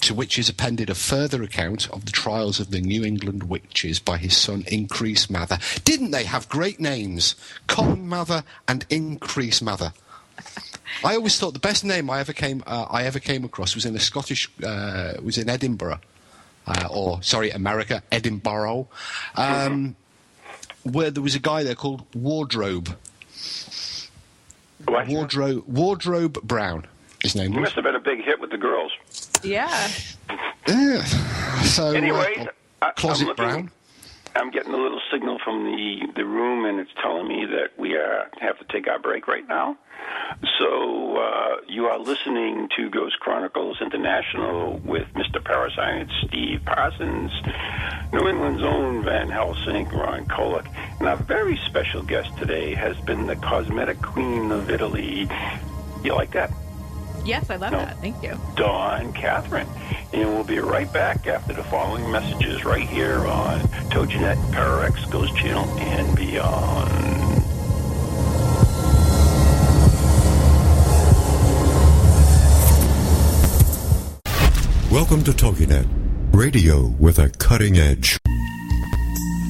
[0.02, 3.98] to which is appended a further account of the trials of the New England witches
[3.98, 5.58] by his son Increase Mather.
[5.84, 7.34] Didn't they have great names?
[7.66, 9.92] Cotton Mather and Increase Mather.
[11.04, 13.84] I always thought the best name I ever came uh, I ever came across was
[13.86, 16.00] in a Scottish uh, was in Edinburgh,
[16.66, 18.88] uh, or sorry, America, Edinburgh,
[19.36, 19.94] um,
[20.82, 22.96] where there was a guy there called Wardrobe.
[24.86, 25.08] What?
[25.08, 26.86] Wardrobe Wardrobe Brown.
[27.22, 27.66] His name He was.
[27.68, 28.92] must have been a big hit with the girls.
[29.42, 29.88] yeah.
[30.68, 31.02] Yeah.
[31.64, 32.38] So uh, Anyways,
[32.82, 33.70] I- I'm Closet looking- Brown.
[34.36, 37.96] I'm getting a little signal from the, the room, and it's telling me that we
[37.96, 39.78] uh, have to take our break right now.
[40.58, 45.42] So uh, you are listening to Ghost Chronicles International with Mr.
[45.42, 47.32] Parascience Steve Parsons,
[48.12, 50.66] New England's own Van Helsing, Ron Kolek,
[50.98, 55.28] and our very special guest today has been the cosmetic queen of Italy.
[56.04, 56.52] You like that?
[57.26, 57.78] Yes, I love No.
[57.78, 58.00] that.
[58.00, 58.38] Thank you.
[58.54, 59.66] Dawn Catherine.
[60.12, 63.58] And we'll be right back after the following messages right here on
[63.90, 67.42] TogiNet, Pararex, Ghost Channel, and beyond.
[74.90, 75.86] Welcome to TogiNet,
[76.32, 78.18] radio with a cutting edge.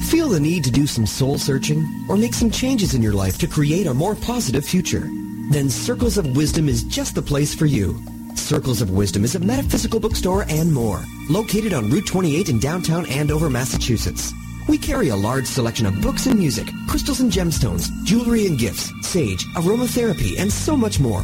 [0.09, 3.37] Feel the need to do some soul searching or make some changes in your life
[3.39, 5.07] to create a more positive future?
[5.49, 7.97] Then Circles of Wisdom is just the place for you.
[8.35, 13.05] Circles of Wisdom is a metaphysical bookstore and more, located on Route 28 in downtown
[13.05, 14.33] Andover, Massachusetts.
[14.67, 18.91] We carry a large selection of books and music, crystals and gemstones, jewelry and gifts,
[19.07, 21.23] sage, aromatherapy, and so much more.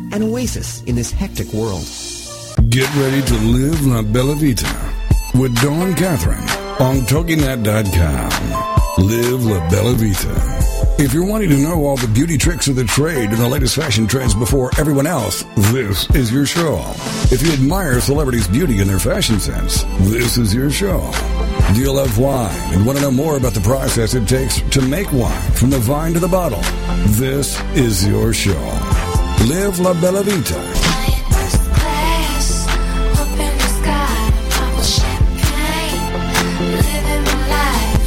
[0.11, 1.85] an oasis in this hectic world.
[2.69, 4.93] Get ready to live La Bella Vita
[5.33, 6.43] with Dawn Catherine
[6.79, 9.05] on TogiNet.com.
[9.05, 10.59] Live La Bella Vita.
[10.99, 13.75] If you're wanting to know all the beauty tricks of the trade and the latest
[13.75, 16.79] fashion trends before everyone else, this is your show.
[17.31, 21.11] If you admire celebrities' beauty and their fashion sense, this is your show.
[21.73, 24.81] Do you love wine and want to know more about the process it takes to
[24.81, 26.61] make wine from the vine to the bottle?
[27.13, 29.00] This is your show.
[29.47, 30.53] Live La Bella Vita.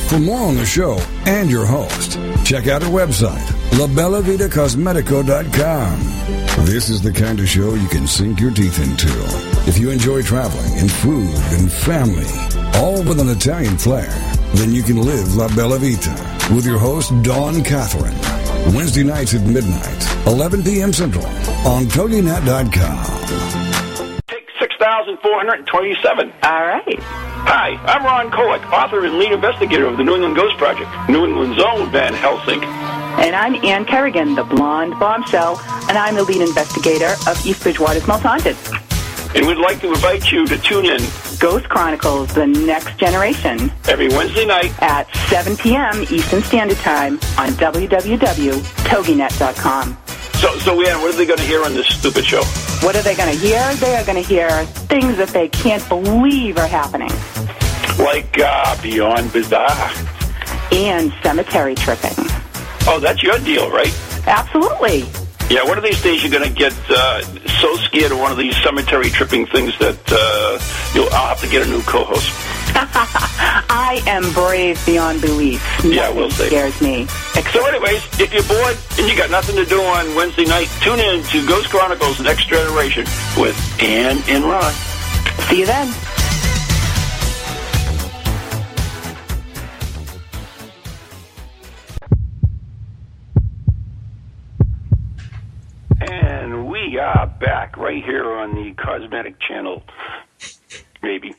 [0.09, 5.99] For more on the show and your host, check out our website, LaBellaVitaCosmetico.com.
[6.66, 9.09] This is the kind of show you can sink your teeth into.
[9.68, 12.31] If you enjoy traveling and food and family,
[12.75, 14.09] all with an Italian flair,
[14.55, 16.14] then you can live La Bella Vita
[16.55, 18.14] with your host, Dawn Catherine.
[18.72, 20.92] Wednesday nights at midnight, 11 p.m.
[20.92, 21.24] Central
[21.66, 23.05] on TogiNet.com.
[24.27, 26.33] Take 6,427.
[26.42, 26.98] All right.
[27.46, 31.27] Hi, I'm Ron Kolek, author and lead investigator of the New England Ghost Project, New
[31.27, 32.64] England's own Van Helsing.
[32.64, 38.07] And I'm Ann Kerrigan, the blonde bombshell, and I'm the lead investigator of East Bridgewater's
[38.07, 38.57] Most Haunted.
[39.35, 41.01] And we'd like to invite you to tune in
[41.40, 46.03] Ghost Chronicles, The Next Generation, every Wednesday night at 7 p.m.
[46.11, 49.99] Eastern Standard Time on www.toginet.com.
[50.35, 52.42] So, so Ann, what are they going to hear on this stupid show?
[52.85, 53.75] What are they going to hear?
[53.77, 57.11] They are going to hear things that they can't believe are happening.
[57.99, 59.90] Like uh, Beyond Bizarre.
[60.70, 62.12] And cemetery tripping.
[62.87, 63.90] Oh, that's your deal, right?
[64.27, 65.05] Absolutely.
[65.50, 67.20] Yeah, one of these days you're going to get uh,
[67.61, 70.59] so scared of one of these cemetery tripping things that uh,
[70.94, 72.33] you'll, I'll have to get a new co-host.
[72.76, 75.62] I am brave beyond belief.
[75.85, 76.46] Yeah, we'll see.
[76.46, 77.07] scares me.
[77.52, 80.98] So anyways, if you're bored and you got nothing to do on Wednesday night, tune
[80.98, 83.04] in to Ghost Chronicles Next Generation
[83.37, 84.72] with Ann and Ron.
[85.48, 85.92] See you then.
[97.44, 99.83] Back right here on the Cosmetic Channel.
[101.02, 101.35] Maybe.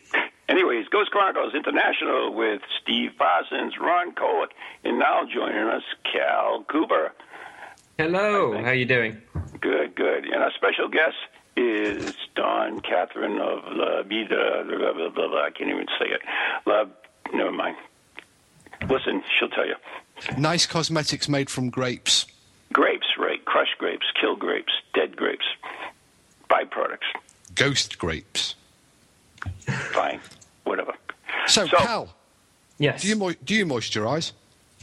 [0.48, 4.50] Anyways, Ghost Chronicles International with Steve Parsons, Ron Kolek,
[4.84, 7.12] and now joining us, Cal Cooper.
[7.98, 9.20] Hello, how you doing?
[9.60, 10.26] Good, good.
[10.26, 11.16] And our special guest
[11.58, 14.64] is Dawn Catherine of La Vida.
[14.68, 15.44] Blah, blah, blah, blah.
[15.46, 16.22] I can't even say it.
[16.68, 16.86] La,
[17.34, 17.78] never mind.
[18.88, 19.76] Listen, she'll tell you.
[20.38, 22.28] Nice cosmetics made from grapes.
[22.72, 23.44] Grapes, right?
[23.46, 25.46] Crushed grapes, killed grapes, dead grapes,
[26.64, 27.22] byproducts.
[27.56, 28.56] Ghost grapes.
[29.94, 30.20] Fine,
[30.64, 30.94] whatever.
[31.48, 32.16] So, So- Cal,
[32.78, 33.02] Yes.
[33.02, 34.32] do you mo- do you moisturise?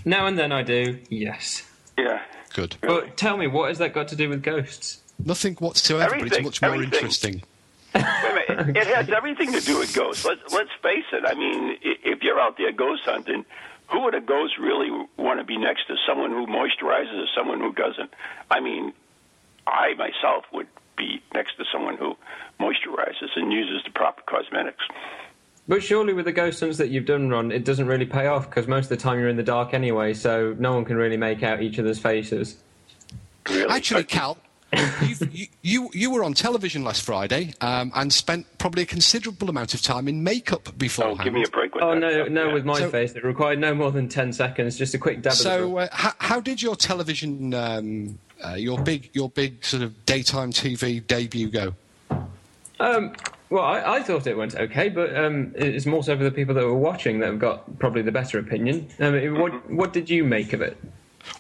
[0.05, 1.69] Now and then I do, yes.
[1.99, 2.23] Yeah.
[2.55, 2.77] Good.
[2.81, 5.01] But tell me, what has that got to do with ghosts?
[5.25, 6.95] Nothing whatsoever, but it's much more everything.
[6.95, 7.43] interesting.
[7.95, 8.05] Wait
[8.49, 8.77] a minute.
[8.77, 10.25] It has everything to do with ghosts.
[10.25, 11.25] Let's let's face it.
[11.27, 13.45] I mean, if you're out there ghost hunting,
[13.89, 15.97] who would a ghost really want to be next to?
[16.07, 18.13] Someone who moisturizes or someone who doesn't?
[18.51, 18.93] I mean,
[19.67, 22.17] I myself would be next to someone who
[22.61, 24.85] moisturizes and uses the proper cosmetics.
[25.69, 28.49] But surely with the ghost hunts that you've done, Ron, it doesn't really pay off
[28.51, 31.17] because most of the time you're in the dark anyway, so no one can really
[31.17, 32.57] make out each other's faces.
[33.49, 33.71] Really.
[33.71, 34.39] Actually, Cal,
[35.03, 39.51] you, you, you, you were on television last Friday um, and spent probably a considerable
[39.51, 42.01] amount of time in makeup oh, give me a break with Oh that.
[42.01, 42.53] no, no, yeah.
[42.55, 45.35] with my So- face, it required no more than ten seconds, just a quick dab.
[45.35, 50.07] So, uh, how, how did your television, um, uh, your big, your big sort of
[50.07, 51.75] daytime TV debut go?
[52.81, 53.13] Um,
[53.51, 56.55] well, I, I thought it went okay, but um, it's more so for the people
[56.55, 58.89] that were watching that have got probably the better opinion.
[58.99, 60.77] Um, what, what did you make of it?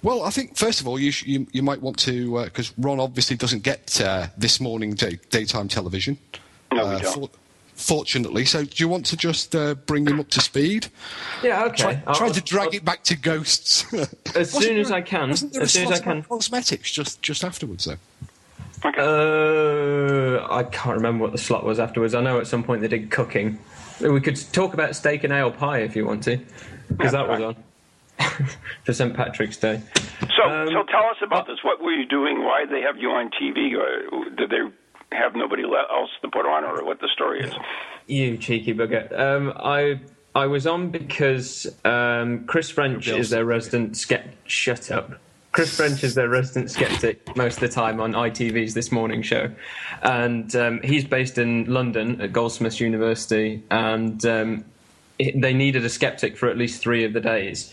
[0.02, 3.00] Well, I think first of all, you sh- you, you might want to because Ron
[3.00, 6.18] obviously doesn't get uh, this morning day- daytime television.
[6.72, 7.14] No, we uh, don't.
[7.14, 7.30] for-
[7.74, 10.86] fortunately, so do you want to just uh, bring him up to speed?
[11.42, 11.76] Yeah, okay.
[11.82, 13.84] Try, I'll- try to I'll- drag it back to ghosts.
[14.36, 15.30] As soon as I can.
[15.30, 16.22] There As a soon as I can.
[16.22, 17.98] Cosmetics just just afterwards, though.
[18.84, 22.14] Uh, I can't remember what the slot was afterwards.
[22.14, 23.58] I know at some point they did cooking.
[24.00, 26.38] We could talk about steak and ale pie if you want to,
[26.88, 27.56] because that was on
[28.84, 29.80] for St Patrick's Day.
[30.36, 31.58] So, Um, so tell us about this.
[31.62, 32.44] What were you doing?
[32.44, 33.74] Why did they have you on TV?
[33.76, 37.52] Or did they have nobody else to put on, or what the story is?
[38.06, 39.18] You cheeky bugger.
[39.18, 40.00] Um, I
[40.34, 44.34] I was on because um, Chris French is their resident skep.
[44.46, 45.12] Shut up.
[45.52, 49.50] Chris French is their resident skeptic most of the time on ITV's This Morning Show,
[50.02, 54.64] and um, he's based in London at Goldsmiths University, and um,
[55.18, 57.70] it, they needed a skeptic for at least three of the days.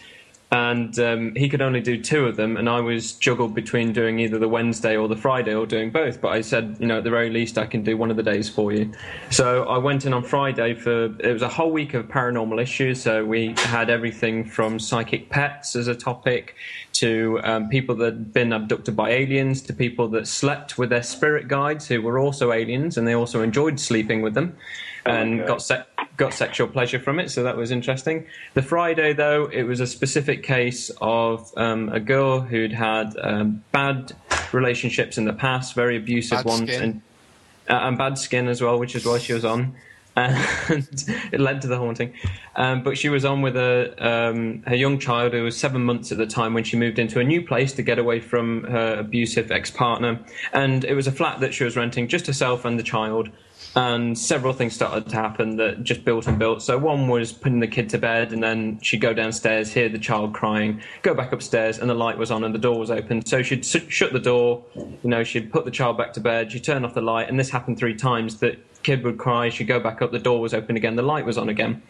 [0.52, 4.20] And um, he could only do two of them, and I was juggled between doing
[4.20, 6.20] either the Wednesday or the Friday or doing both.
[6.20, 8.24] But I said, you know, at the very least, I can do one of the
[8.24, 8.92] days for you.
[9.30, 13.00] So I went in on Friday for it was a whole week of paranormal issues.
[13.00, 16.56] So we had everything from psychic pets as a topic
[16.94, 21.04] to um, people that had been abducted by aliens to people that slept with their
[21.04, 24.58] spirit guides who were also aliens and they also enjoyed sleeping with them
[25.06, 25.48] and Okay.
[25.48, 25.84] got se-
[26.18, 28.26] got sexual pleasure from it, so that was interesting.
[28.54, 33.64] The Friday, though, it was a specific case of um, a girl who'd had um,
[33.72, 34.14] bad
[34.52, 36.82] relationships in the past, very abusive Bad ones, skin.
[36.84, 37.02] and
[37.70, 39.76] uh, and bad skin as well, which is why she was on.
[40.16, 40.36] and
[41.32, 42.12] it led to the haunting.
[42.56, 46.12] Um, but she was on with a, um, her young child who was seven months
[46.12, 48.96] at the time when she moved into a new place to get away from her
[49.00, 50.20] abusive ex partner.
[50.52, 53.30] And it was a flat that she was renting, just herself and the child
[53.76, 56.62] and several things started to happen that just built and built.
[56.62, 60.00] So one was putting the kid to bed, and then she'd go downstairs, hear the
[60.00, 63.26] child crying, go back upstairs, and the light was on and the door was open.
[63.26, 66.64] So she'd shut the door, you know, she'd put the child back to bed, she'd
[66.64, 68.40] turn off the light, and this happened three times.
[68.40, 71.26] That kid would cry, she'd go back up, the door was open again, the light
[71.26, 71.82] was on again.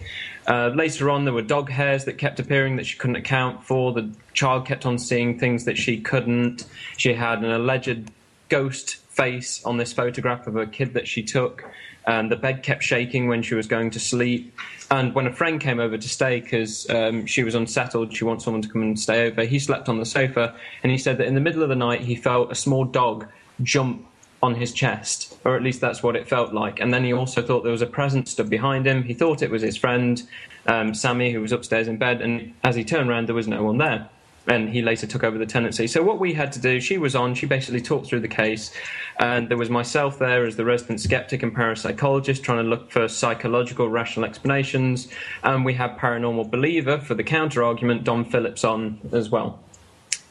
[0.48, 3.94] Uh, later on, there were dog hairs that kept appearing that she couldn't account for.
[3.94, 6.66] The child kept on seeing things that she couldn't.
[6.98, 8.12] She had an alleged
[8.50, 11.66] ghost face on this photograph of a kid that she took.
[12.08, 14.58] And the bed kept shaking when she was going to sleep.
[14.90, 18.46] And when a friend came over to stay because um, she was unsettled, she wants
[18.46, 20.56] someone to come and stay over, he slept on the sofa.
[20.82, 23.28] And he said that in the middle of the night, he felt a small dog
[23.62, 24.08] jump
[24.42, 26.80] on his chest, or at least that's what it felt like.
[26.80, 29.04] And then he also thought there was a presence stood behind him.
[29.04, 30.24] He thought it was his friend,
[30.66, 32.22] um, Sammy, who was upstairs in bed.
[32.22, 34.10] And as he turned around, there was no one there
[34.48, 35.88] and he later took over the tenancy.
[35.88, 38.74] So what we had to do, she was on, she basically talked through the case,
[39.20, 43.08] and there was myself there as the resident skeptic and parapsychologist trying to look for
[43.08, 45.08] psychological rational explanations,
[45.44, 49.60] and we had paranormal believer for the counter argument, Don Phillips on as well.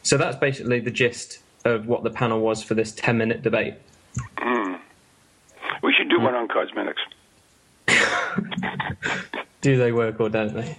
[0.03, 3.75] So that's basically the gist of what the panel was for this 10 minute debate.
[4.39, 4.81] Mm.
[5.83, 6.25] We should do mm.
[6.25, 7.03] one on cosmetics.
[9.61, 10.79] do they work or don't they?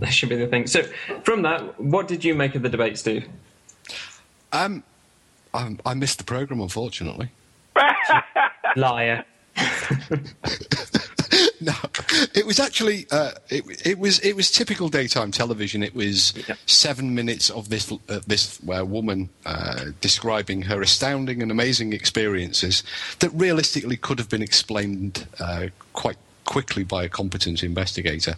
[0.00, 0.66] That should be the thing.
[0.66, 0.82] So,
[1.24, 3.28] from that, what did you make of the debate, Steve?
[4.52, 4.82] Um,
[5.54, 7.30] I, I missed the program, unfortunately.
[8.76, 9.24] Liar.
[11.60, 11.74] no,
[12.34, 15.82] it was actually uh, it, it was it was typical daytime television.
[15.82, 16.54] It was yeah.
[16.66, 22.82] seven minutes of this uh, this uh, woman uh, describing her astounding and amazing experiences
[23.18, 26.16] that realistically could have been explained uh, quite
[26.50, 28.34] quickly by a competent investigator.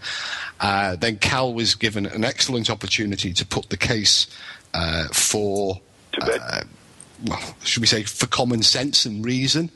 [0.61, 4.27] Uh, then Cal was given an excellent opportunity to put the case
[4.75, 5.81] uh, for,
[6.21, 6.61] uh,
[7.25, 9.71] well, should we say, for common sense and reason.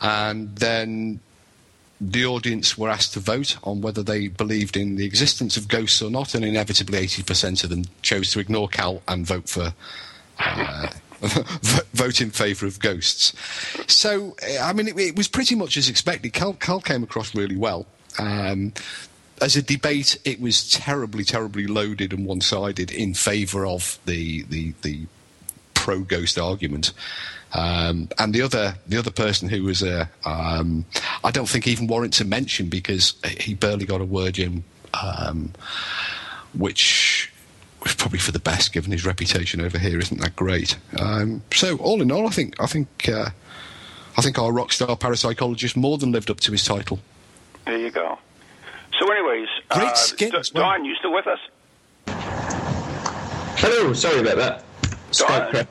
[0.00, 1.20] And then
[2.00, 6.02] the audience were asked to vote on whether they believed in the existence of ghosts
[6.02, 9.72] or not, and inevitably 80% of them chose to ignore Cal and vote for.
[11.22, 11.42] Uh,
[11.92, 13.34] vote in favour of ghosts.
[13.86, 16.32] So, eh, I mean, it, it, was pretty much as expected.
[16.32, 17.86] Cal, came across really well.
[18.18, 18.72] Um,
[19.40, 24.74] as a debate, it was terribly, terribly loaded and one-sided in favour of the the,
[24.82, 25.06] the
[25.74, 26.92] pro ghost argument.
[27.52, 30.84] Um, and the other the other person who was a um,
[31.24, 34.62] I don't think even warrants a mention because he barely got a word in,
[34.94, 35.52] um,
[36.54, 37.29] which
[37.80, 40.76] probably for the best, given his reputation over here isn't that great.
[40.98, 43.30] Um, so, all in all, I think I think uh,
[44.16, 46.98] I think our rock star parapsychologist more than lived up to his title.
[47.66, 48.18] There you go.
[48.98, 50.50] So, anyways, great uh, skins.
[50.50, 51.38] D- Dawn, you still with us?
[53.58, 53.92] Hello.
[53.92, 54.64] Sorry about that.
[55.12, 55.66] Dawn.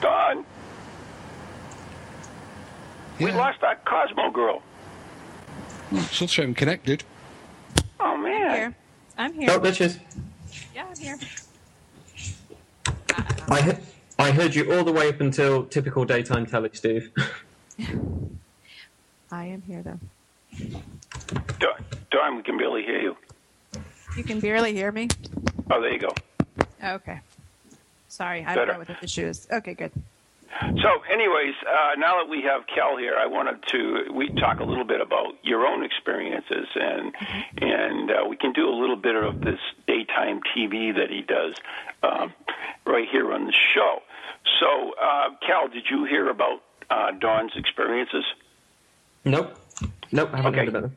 [0.00, 0.44] Dawn.
[3.18, 3.26] Yeah.
[3.26, 4.62] We lost that Cosmo girl.
[6.10, 7.04] Still showing connected.
[8.00, 8.42] Oh man.
[8.42, 8.74] I'm here.
[9.16, 9.50] I'm here.
[9.52, 9.98] Oh, bitches.
[10.74, 11.18] Yeah, I'm here.
[13.48, 13.72] I, he-
[14.18, 17.10] I heard you all the way up until typical daytime telly, Steve.
[19.30, 19.98] I am here, though.
[22.10, 23.16] Dawn, we can barely hear you.
[24.16, 25.08] You can barely hear me?
[25.70, 26.14] Oh, there you go.
[26.82, 27.20] Okay.
[28.08, 29.48] Sorry, I don't know what the issue is.
[29.52, 29.90] Okay, good.
[30.60, 34.64] So, anyways, uh, now that we have Cal here, I wanted to we talk a
[34.64, 37.64] little bit about your own experiences, and mm-hmm.
[37.64, 39.58] and uh, we can do a little bit of this
[40.14, 41.54] daytime TV that he does
[42.02, 42.32] um,
[42.86, 43.98] right here on the show.
[44.60, 48.24] So, uh, Cal, did you hear about uh, Dawn's experiences?
[49.24, 49.58] Nope.
[50.12, 50.30] Nope.
[50.32, 50.58] I haven't okay.
[50.58, 50.96] heard about them.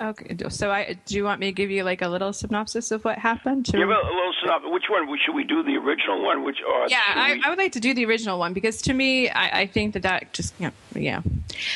[0.00, 3.04] Okay, so I do you want me to give you like a little synopsis of
[3.04, 3.66] what happened?
[3.66, 4.70] Give a, little synopsis.
[4.70, 5.62] Which one should we do?
[5.62, 6.44] The original one?
[6.44, 6.58] Which?
[6.66, 7.42] Or yeah, I, we...
[7.44, 10.02] I, would like to do the original one because to me, I, I think that
[10.02, 11.22] that just yeah, yeah.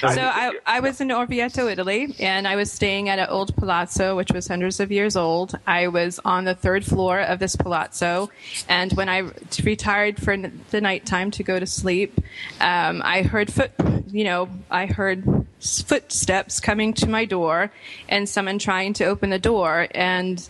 [0.01, 4.17] So I, I was in Orvieto, Italy, and I was staying at an old palazzo
[4.17, 5.59] which was hundreds of years old.
[5.67, 8.31] I was on the third floor of this palazzo,
[8.69, 9.31] and when I
[9.63, 12.21] retired for the nighttime to go to sleep,
[12.61, 13.73] um, I heard foot.
[14.11, 17.71] You know, I heard footsteps coming to my door
[18.09, 19.89] and someone trying to open the door.
[19.93, 20.49] And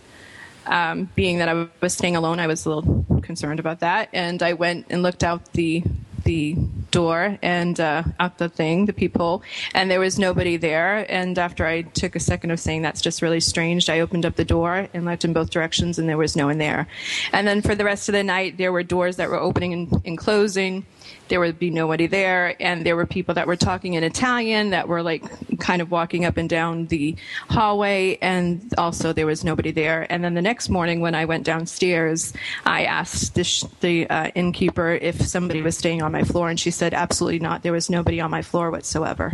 [0.69, 4.09] um, being that I was staying alone, I was a little concerned about that.
[4.13, 5.83] And I went and looked out the
[6.23, 6.55] the
[6.91, 9.41] door and uh, out the thing, the people,
[9.73, 11.05] and there was nobody there.
[11.09, 14.35] And after I took a second of saying that's just really strange, I opened up
[14.35, 16.87] the door and looked in both directions, and there was no one there.
[17.31, 20.01] And then for the rest of the night, there were doors that were opening and,
[20.05, 20.85] and closing
[21.27, 22.55] there would be nobody there.
[22.59, 25.23] And there were people that were talking in italian that were like
[25.59, 27.15] kind of walking up and down the
[27.49, 28.17] hallway.
[28.21, 30.07] And also there was nobody there.
[30.11, 32.33] And then the next morning when i went downstairs
[32.65, 36.49] i asked the, sh- the uh, innkeeper if somebody was staying on my floor.
[36.49, 37.63] And she said absolutely not.
[37.63, 39.33] There was nobody on my floor whatsoever.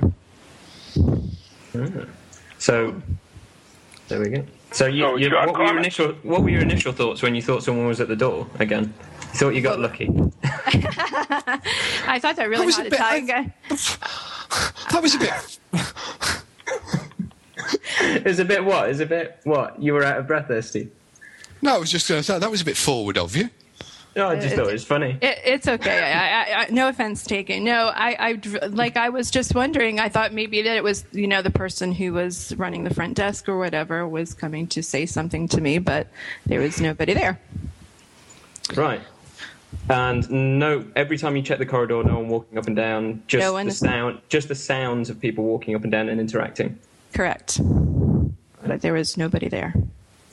[2.57, 3.01] So
[4.07, 4.45] there we go
[4.75, 7.41] so you, So you, what were your initial what were your initial thoughts when you
[7.41, 10.07] thought someone was at the door again you thought you got lucky
[10.43, 13.53] i thought that really was hot a bit- italian guy
[14.91, 15.59] That was a bit.
[17.99, 18.89] It's a bit what?
[18.89, 19.81] It's a bit what?
[19.81, 20.91] You were out of breath there, Steve.
[21.61, 23.49] No, I was just going to say that was a bit forward of you.
[24.15, 25.17] No, I uh, just thought it was funny.
[25.21, 26.13] It, it's okay.
[26.13, 27.65] I, I, I, no offense taken.
[27.65, 29.99] No, I, I, like, I was just wondering.
[29.99, 33.15] I thought maybe that it was, you know, the person who was running the front
[33.15, 36.07] desk or whatever was coming to say something to me, but
[36.45, 37.39] there was nobody there.
[38.73, 39.01] Right.
[39.89, 43.21] And no, every time you check the corridor, no one walking up and down.
[43.27, 46.21] Just No one the sound, just the sounds of people walking up and down and
[46.21, 46.79] interacting.
[47.13, 47.59] Correct.
[48.65, 49.73] But there was nobody there.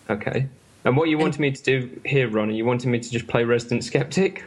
[0.09, 0.47] Okay.
[0.85, 2.57] And what you wanted me to do here, Ronnie?
[2.57, 4.45] You wanted me to just play resident skeptic?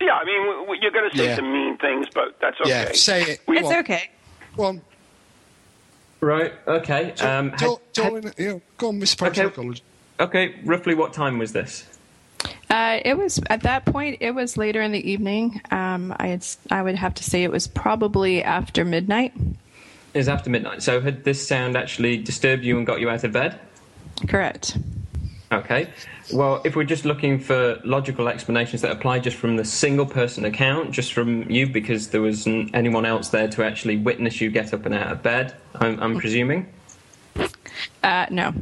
[0.00, 1.36] Yeah, I mean, w- w- you're going to say Yeah.
[1.36, 2.70] some mean things, but that's okay.
[2.70, 3.40] Yeah, say it.
[3.48, 3.78] We- It's Go on.
[3.80, 4.10] okay.
[4.56, 4.80] Go on.
[6.20, 6.52] Right.
[6.66, 7.12] Okay.
[7.20, 9.26] Um, had- Joel, Joel, had- yeah, go on, Mr.
[9.26, 9.80] Okay.
[10.20, 10.54] Okay.
[10.64, 11.86] Roughly, what time was this?
[12.70, 14.18] Uh, it was at that point.
[14.20, 15.60] It was later in the evening.
[15.70, 19.32] Um, I had, s- I would have to say it was probably after midnight.
[20.14, 20.82] It was after midnight.
[20.82, 23.58] So had this sound actually disturbed you and got you out of bed?
[24.28, 24.76] Correct.
[25.54, 25.88] Okay.
[26.32, 30.44] Well, if we're just looking for logical explanations that apply just from the single person
[30.44, 34.74] account, just from you, because there wasn't anyone else there to actually witness you get
[34.74, 36.72] up and out of bed, I'm, I'm presuming.
[38.02, 38.52] Uh, no.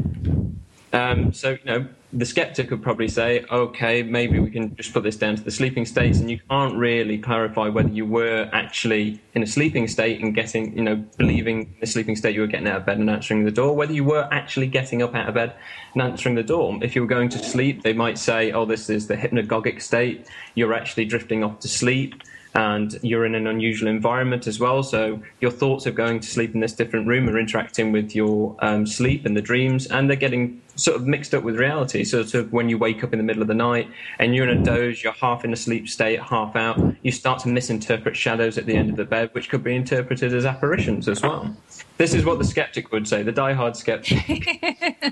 [0.92, 5.02] Um, so, you know, the skeptic would probably say, okay, maybe we can just put
[5.02, 9.20] this down to the sleeping states, and you can't really clarify whether you were actually
[9.34, 12.68] in a sleeping state and getting, you know, believing the sleeping state you were getting
[12.68, 15.34] out of bed and answering the door, whether you were actually getting up out of
[15.34, 15.54] bed
[15.94, 16.78] and answering the door.
[16.82, 20.26] If you were going to sleep, they might say, oh, this is the hypnagogic state,
[20.54, 22.22] you're actually drifting off to sleep.
[22.54, 26.52] And you're in an unusual environment as well, so your thoughts of going to sleep
[26.52, 30.18] in this different room are interacting with your um, sleep and the dreams, and they're
[30.18, 32.04] getting sort of mixed up with reality.
[32.04, 34.48] So, sort of when you wake up in the middle of the night and you're
[34.48, 38.16] in a doze, you're half in a sleep state, half out, you start to misinterpret
[38.16, 41.54] shadows at the end of the bed, which could be interpreted as apparitions as well.
[41.98, 44.18] This is what the skeptic would say, the diehard skeptic.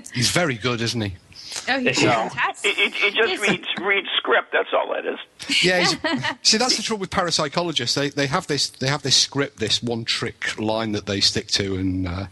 [0.13, 1.13] He's very good, isn't he?
[1.67, 2.77] Oh, he's No, fantastic.
[2.77, 4.53] it, it, it just reads reads script.
[4.53, 5.19] That's all that is.
[5.61, 5.83] Yeah.
[6.43, 7.93] See, that's the trouble with parapsychologists.
[7.93, 11.47] They they have this they have this script, this one trick line that they stick
[11.47, 12.25] to, and uh,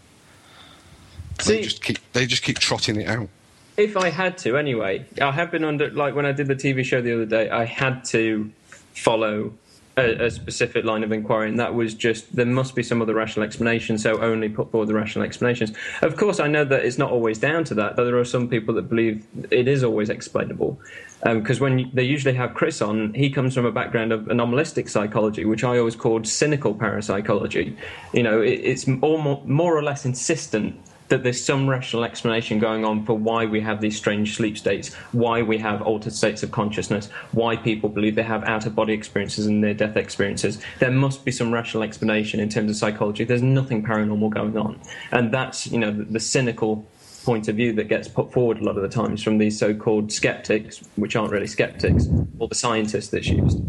[1.45, 3.29] they just keep they just keep trotting it out.
[3.77, 6.83] if I had to, anyway, I have been under like when I did the TV
[6.83, 8.51] show the other day, I had to
[8.93, 9.53] follow
[9.99, 13.13] a, a specific line of inquiry, and that was just there must be some other
[13.13, 15.71] rational explanation, so only put forward the rational explanations.
[16.01, 17.95] Of course, I know that it's not always down to that.
[17.95, 20.79] but there are some people that believe it is always explainable.
[21.23, 24.29] Um, because when you, they usually have Chris on, he comes from a background of
[24.29, 27.75] anomalistic psychology, which I always called cynical parapsychology.
[28.13, 30.79] You know, it, it's all more, more or less insistent
[31.09, 34.93] that there's some rational explanation going on for why we have these strange sleep states,
[35.11, 38.93] why we have altered states of consciousness, why people believe they have out of body
[38.93, 40.61] experiences and near death experiences.
[40.79, 43.23] There must be some rational explanation in terms of psychology.
[43.23, 44.79] There's nothing paranormal going on.
[45.11, 46.87] And that's, you know, the, the cynical
[47.23, 49.73] point of view that gets put forward a lot of the times from these so
[49.73, 52.07] called skeptics, which aren't really skeptics,
[52.39, 53.59] or the scientists that's used.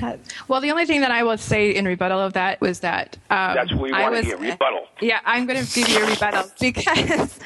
[0.00, 0.18] That-
[0.48, 3.54] well, the only thing that I will say in rebuttal of that was that um,
[3.54, 4.36] That's what we I want to was- hear.
[4.52, 4.86] Rebuttal.
[5.00, 7.38] Yeah, I'm going to give you a rebuttal because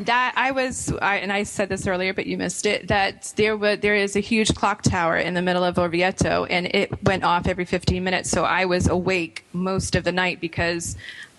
[0.00, 2.88] that I was, I, and I said this earlier, but you missed it.
[2.88, 6.66] That there was there is a huge clock tower in the middle of Orvieto, and
[6.74, 8.30] it went off every 15 minutes.
[8.30, 10.96] So I was awake most of the night because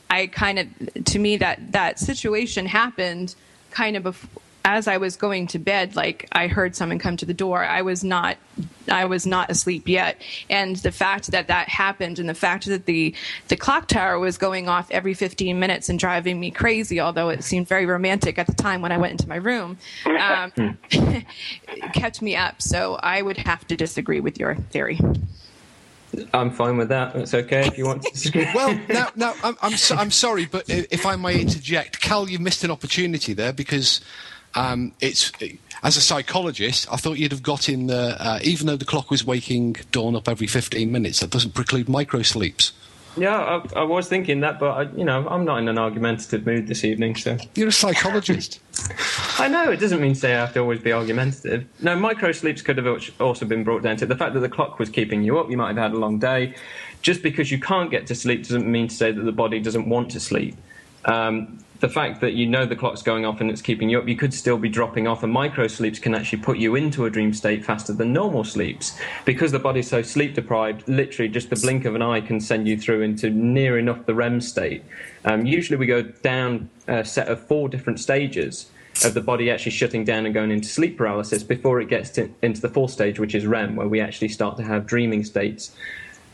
[0.10, 0.68] I kind of,
[1.06, 3.36] to me, that that situation happened
[3.72, 4.28] kind of bef-
[4.66, 5.96] as I was going to bed.
[5.96, 7.64] Like I heard someone come to the door.
[7.64, 8.38] I was not,
[8.90, 12.86] I was not asleep yet, and the fact that that happened, and the fact that
[12.86, 13.16] the
[13.48, 17.44] the clock tower was going off every 15 minutes and driving me crazy, although it
[17.44, 20.78] seemed very romantic at the time when I went into my room, um,
[21.94, 22.62] kept me up.
[22.62, 25.00] So I would have to disagree with your theory.
[26.34, 27.16] I'm fine with that.
[27.16, 28.48] It's okay if you want to disagree.
[28.56, 32.42] Well, now, now I'm I'm, so, I'm sorry, but if I may interject, Cal, you've
[32.42, 34.02] missed an opportunity there because
[34.56, 35.32] um, it's
[35.84, 39.10] as a psychologist, I thought you'd have got in the, uh, even though the clock
[39.10, 42.74] was waking Dawn up every 15 minutes, that doesn't preclude micro sleeps.
[43.18, 43.38] Yeah,
[43.76, 46.68] I, I, was thinking that, but I, you know, I'm not in an argumentative mood
[46.68, 47.16] this evening.
[47.16, 48.60] So you're a psychologist.
[49.40, 51.68] I know it doesn't mean to say I have to always be argumentative.
[51.82, 52.88] No, micro sleeps could have
[53.20, 55.50] also been brought down to the fact that the clock was keeping you up.
[55.50, 56.56] You might have had a long day.
[57.02, 59.90] Just because you can't get to sleep doesn't mean to say that the body doesn't
[59.90, 60.56] want to sleep.
[61.06, 64.08] Um, the fact that you know the clock's going off and it's keeping you up,
[64.08, 65.24] you could still be dropping off.
[65.24, 68.98] And micro sleeps can actually put you into a dream state faster than normal sleeps.
[69.26, 72.68] Because the body's so sleep deprived, literally just the blink of an eye can send
[72.68, 74.84] you through into near enough the REM state.
[75.24, 78.70] Um, usually we go down a set of four different stages
[79.06, 82.30] of the body actually shutting down and going into sleep paralysis before it gets to,
[82.42, 85.74] into the fourth stage, which is REM, where we actually start to have dreaming states.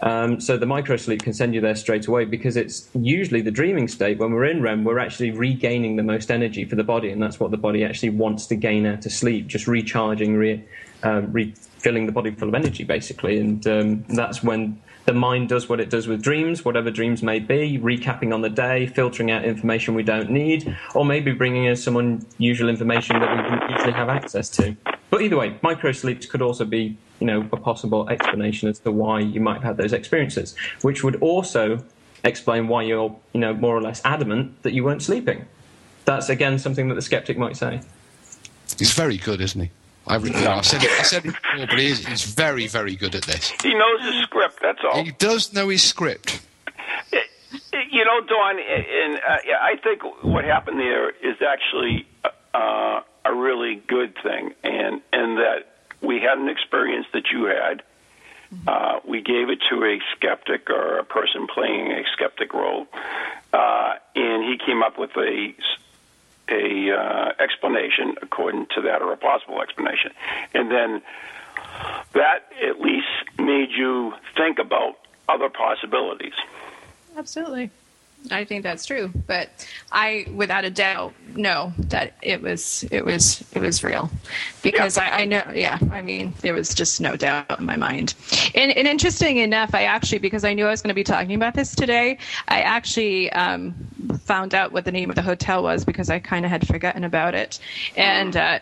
[0.06, 3.88] Um, so the microsleep can send you there straight away because it's usually the dreaming
[3.88, 4.20] state.
[4.20, 7.40] When we're in REM, we're actually regaining the most energy for the body, and that's
[7.40, 10.64] what the body actually wants to gain out of sleep, just recharging, re,
[11.02, 13.40] um, refilling the body full of energy, basically.
[13.40, 17.40] And um, that's when the mind does what it does with dreams, whatever dreams may
[17.40, 21.76] be, recapping on the day, filtering out information we don't need, or maybe bringing in
[21.76, 24.76] some unusual information that we don't usually have access to.
[25.10, 29.20] But either way, microsleeps could also be, you know, a possible explanation as to why
[29.20, 31.84] you might have had those experiences, which would also
[32.24, 35.46] explain why you're, you know, more or less adamant that you weren't sleeping.
[36.06, 37.82] That's again something that the skeptic might say.
[38.78, 39.72] He's very good, isn't he?
[40.08, 42.96] I, you know, I said it, I said it before, but he's, he's very, very
[42.96, 43.52] good at this.
[43.64, 44.60] He knows his script.
[44.62, 45.04] That's all.
[45.04, 46.42] He does know his script.
[47.12, 52.06] You know, Dawn, and uh, I think what happened there is actually
[52.54, 55.75] uh, a really good thing, and and that
[56.06, 57.84] we had an experience that you had.
[58.68, 62.88] Uh, we gave it to a skeptic or a person playing a skeptic role,
[63.52, 65.54] uh, and he came up with a
[66.48, 70.12] a uh, explanation according to that, or a possible explanation,
[70.54, 71.02] and then
[72.14, 76.36] that at least made you think about other possibilities.
[77.18, 77.72] Absolutely.
[78.32, 79.50] I think that's true, but
[79.92, 84.10] I, without a doubt, know that it was it was it was real
[84.62, 85.44] because I, I, know.
[85.54, 88.16] Yeah, I mean, there was just no doubt in my mind.
[88.56, 91.36] And, and interesting enough, I actually because I knew I was going to be talking
[91.36, 92.18] about this today,
[92.48, 93.74] I actually um,
[94.24, 97.04] found out what the name of the hotel was because I kind of had forgotten
[97.04, 97.60] about it,
[97.96, 98.36] and.
[98.36, 98.60] Uh,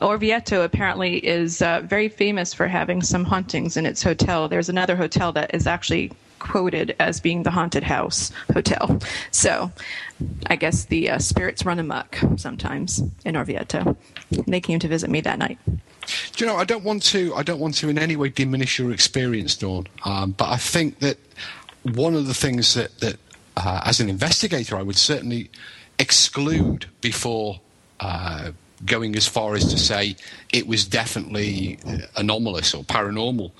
[0.00, 4.48] Orvieto apparently is uh, very famous for having some hauntings in its hotel.
[4.48, 6.10] There's another hotel that is actually
[6.44, 9.00] quoted as being the haunted house hotel.
[9.30, 9.72] So
[10.46, 13.96] I guess the uh, spirits run amok sometimes in Orvieto.
[14.46, 15.58] They came to visit me that night.
[15.66, 16.56] Do you know?
[16.56, 17.34] I don't want to.
[17.34, 19.86] I don't want to in any way diminish your experience, Dawn.
[20.04, 21.18] Um, but I think that
[21.82, 23.16] one of the things that that
[23.56, 25.50] uh, as an investigator, I would certainly
[25.98, 27.60] exclude before
[28.00, 28.52] uh,
[28.84, 30.16] going as far as to say
[30.52, 33.50] it was definitely uh, anomalous or paranormal.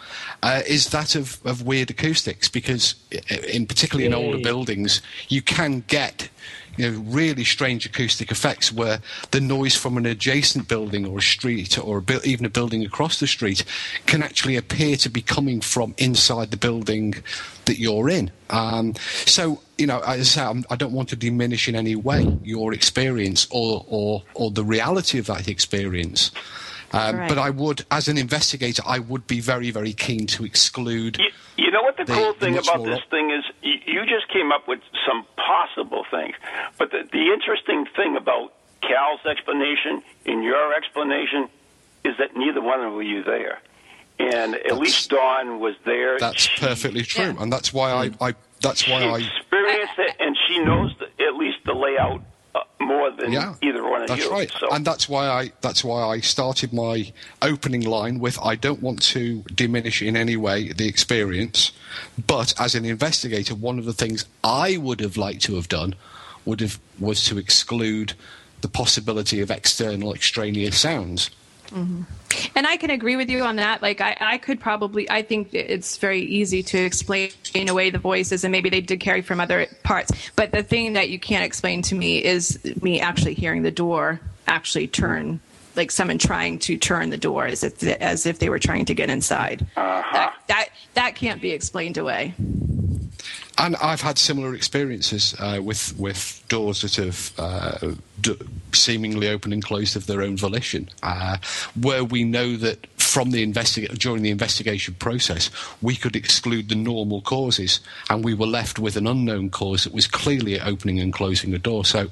[0.43, 2.49] Uh, is that of, of weird acoustics?
[2.49, 6.29] Because uh, in particularly in older buildings you can get
[6.77, 9.01] you know, really strange acoustic effects where
[9.31, 12.85] the noise from an adjacent building or a street or a bu- even a building
[12.85, 13.65] across the street
[14.07, 17.15] can actually appear to be coming from inside the building
[17.67, 18.31] that you're in.
[18.51, 18.95] Um,
[19.27, 21.97] so, you know, as I say, I'm, I do not want to diminish in any
[21.97, 26.31] way your experience or, or, or the reality of that experience.
[26.95, 27.29] Um, right.
[27.29, 31.19] But I would, as an investigator, I would be very, very keen to exclude.
[31.19, 33.45] You, you know what the, the cool thing about this thing is?
[33.63, 36.37] You, you, just came up with some possible things.
[36.79, 41.49] But the, the interesting thing about Cal's explanation and your explanation
[42.05, 43.61] is that neither one of you there.
[44.21, 46.21] And at that's, least Dawn was there.
[46.21, 47.43] That's she, perfectly true, yeah.
[47.43, 51.25] and that's why I, I that's why she I experienced it, and she knows the,
[51.25, 52.23] at least the layout
[52.81, 54.31] more than yeah, either one of that's you.
[54.31, 54.69] That's right, so.
[54.71, 57.13] and that's why I that's why I started my
[57.43, 61.73] opening line with I don't want to diminish in any way the experience,
[62.27, 65.95] but as an investigator, one of the things I would have liked to have done
[66.45, 68.15] would have was to exclude
[68.61, 71.31] the possibility of external extraneous sounds.
[71.75, 72.03] Mm-hmm.
[72.57, 73.83] And I can agree with you on that.
[73.83, 77.31] Like, I, I could probably, I think it's very easy to explain
[77.69, 80.13] away the voices, and maybe they did carry from other parts.
[80.37, 84.21] But the thing that you can't explain to me is me actually hearing the door
[84.47, 85.41] actually turn,
[85.77, 88.95] like someone trying to turn the door as if as if they were trying to
[88.95, 89.67] get inside.
[89.77, 90.13] Uh-huh.
[90.13, 92.35] That, that that can't be explained away
[93.57, 98.39] and I've had similar experiences uh, with with doors that have uh, d-
[98.73, 101.37] seemingly opened and closed of their own volition, uh,
[101.81, 105.51] where we know that from the during the investigation process
[105.81, 107.81] we could exclude the normal causes,
[108.11, 111.59] and we were left with an unknown cause that was clearly opening and closing a
[111.59, 111.85] door.
[111.85, 112.09] So,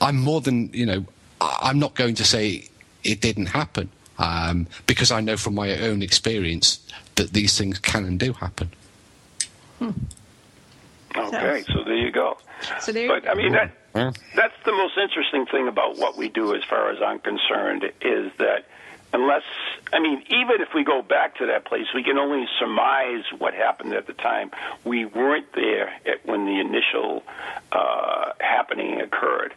[0.00, 1.06] I'm more than you know.
[1.40, 2.68] I'm not going to say
[3.02, 6.78] it didn't happen um, because I know from my own experience
[7.16, 8.70] that these things can and do happen.
[11.16, 12.38] Okay, so there you go.
[12.80, 13.30] So there you But go.
[13.30, 13.72] I mean that
[14.34, 18.32] that's the most interesting thing about what we do, as far as I'm concerned, is
[18.38, 18.66] that
[19.12, 19.44] unless
[19.92, 23.54] I mean, even if we go back to that place, we can only surmise what
[23.54, 24.50] happened at the time.
[24.84, 27.22] We weren't there at, when the initial
[27.70, 29.54] uh, happening occurred.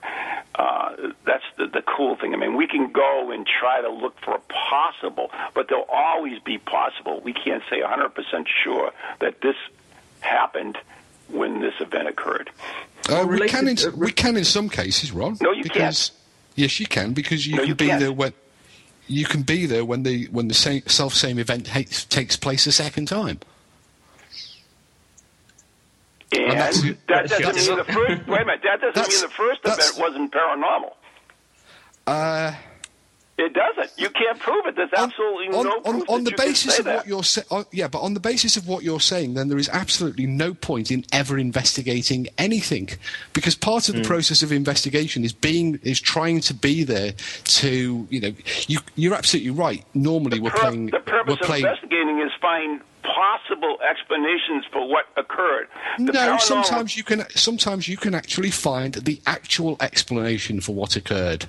[0.53, 2.33] Uh, that's the, the cool thing.
[2.33, 6.39] I mean, we can go and try to look for a possible, but there'll always
[6.39, 7.21] be possible.
[7.21, 9.55] We can't say 100% sure that this
[10.19, 10.77] happened
[11.29, 12.49] when this event occurred.
[13.09, 15.37] Uh, we related- can, in, uh, we can in some cases, Ron.
[15.41, 16.11] No, you because,
[16.55, 17.99] Yes, you can because you No, can you be can't.
[17.99, 18.33] there when
[19.07, 22.65] you can be there when the when the same, self same event ha- takes place
[22.67, 23.39] a second time.
[26.33, 28.27] And that's- that that's doesn't just- mean the first.
[28.27, 28.61] Wait a minute.
[28.63, 30.93] That doesn't mean the first event wasn't paranormal.
[32.05, 32.51] Uh,
[33.39, 33.91] It doesn't.
[33.97, 34.75] You can't prove it.
[34.75, 36.95] There's absolutely on, no on, proof on that the you can basis say of that.
[36.97, 39.69] what you're saying, yeah, but on the basis of what you're saying, then there is
[39.69, 42.89] absolutely no point in ever investigating anything,
[43.33, 44.01] because part of Hmm.
[44.01, 47.13] the process of investigation is being is trying to be there
[47.43, 48.33] to you know
[48.67, 49.85] you you're absolutely right.
[49.93, 51.65] Normally we're Pur- playing the purpose we're of playing.
[51.65, 52.81] investigating is find
[53.15, 55.67] possible explanations for what occurred.
[55.97, 60.73] The No, paranormal- sometimes you can sometimes you can actually find the actual explanation for
[60.75, 61.45] what occurred,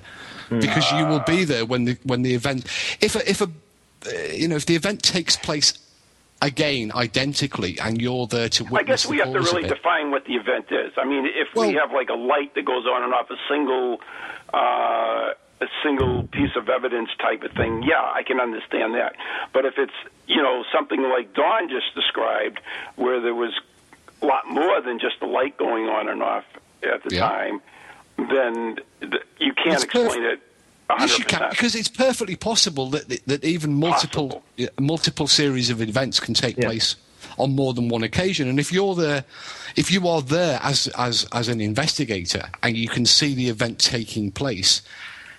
[0.49, 2.65] because you will be there when the when the event.
[3.01, 3.49] If a, if a
[4.35, 5.73] you know if the event takes place
[6.41, 10.23] again identically and you're there to witness I guess we have to really define what
[10.25, 10.93] the event is.
[10.97, 13.99] I mean, if we have like a light that goes on and off a single
[14.53, 19.15] uh, a single piece of evidence type of thing, yeah, I can understand that.
[19.53, 19.93] But if it's
[20.27, 22.59] you know something like Dawn just described,
[22.95, 23.53] where there was
[24.21, 26.45] a lot more than just the light going on and off
[26.83, 27.27] at the Yeah.
[27.27, 27.61] time,
[28.17, 30.39] then th- you can't It's perf- explain it.
[30.89, 30.99] 100%.
[31.01, 34.43] Yes, you can because it's perfectly possible that that, that even multiple Possible.
[34.57, 36.65] yeah, multiple series of events can take Yeah.
[36.65, 36.95] place
[37.37, 38.47] on more than one occasion.
[38.49, 39.23] And if you're there,
[39.75, 43.77] if you are there as as as an investigator and you can see the event
[43.79, 44.81] taking place,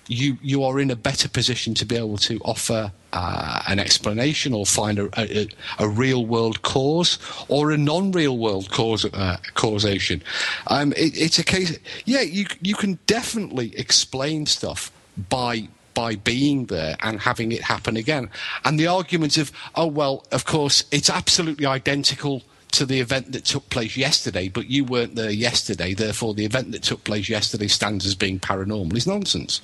[0.07, 4.53] you you are in a better position to be able to offer uh, an explanation
[4.53, 5.47] or find a, a,
[5.79, 10.21] a real world cause or a non real world cause uh, causation.
[10.67, 11.77] Um, it, it's a case.
[12.05, 14.91] Yeah, you you can definitely explain stuff
[15.29, 18.29] by by being there and having it happen again.
[18.65, 23.45] And the argument of oh well, of course it's absolutely identical to the event that
[23.45, 27.67] took place yesterday, but you weren't there yesterday, therefore the event that took place yesterday
[27.67, 29.61] stands as being paranormal is nonsense.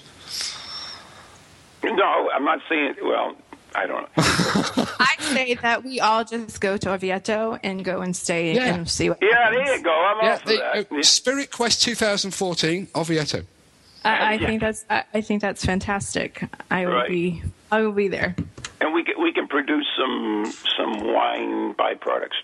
[1.84, 2.96] No, I'm not saying.
[3.02, 3.36] Well,
[3.76, 4.08] I don't know.
[5.00, 8.74] I say that we all just go to Orvieto and go and stay Yeah.
[8.76, 9.20] and see what.
[9.22, 9.92] yeah, there you go.
[9.92, 10.92] I'm Yeah, all for the, that.
[11.00, 13.46] uh, Spirit Quest 2014, Orvieto.
[14.04, 14.48] I, I Yeah.
[14.48, 16.44] think that's I, I think that's fantastic.
[16.72, 17.10] I will Right.
[17.10, 18.36] be I will be there.
[18.82, 22.42] and we can, we can produce some some wine byproducts.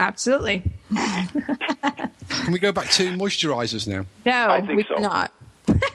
[0.00, 0.62] Absolutely.
[0.94, 4.04] Can we go back to moisturizers now?
[4.24, 4.94] No, I think we so.
[4.94, 5.32] cannot.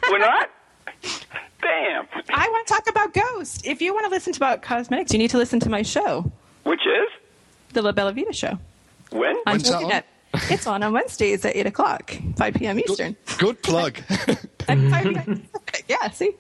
[0.10, 0.50] We're not.
[1.62, 2.08] Damn.
[2.30, 3.66] I want to talk about Ghost.
[3.66, 6.30] If you want to listen to about cosmetics, you need to listen to my show,
[6.64, 7.08] Which is
[7.74, 8.60] the La Bella Vita show.
[9.12, 9.36] when?
[9.38, 9.90] on When's that on?
[9.92, 10.04] Toginet.
[10.50, 12.80] It's on on Wednesdays at eight o'clock, five p.m.
[12.80, 13.16] Eastern.
[13.38, 14.00] Good plug.
[14.10, 14.38] At
[14.68, 15.44] 5 p.m.
[15.88, 16.32] yeah, see,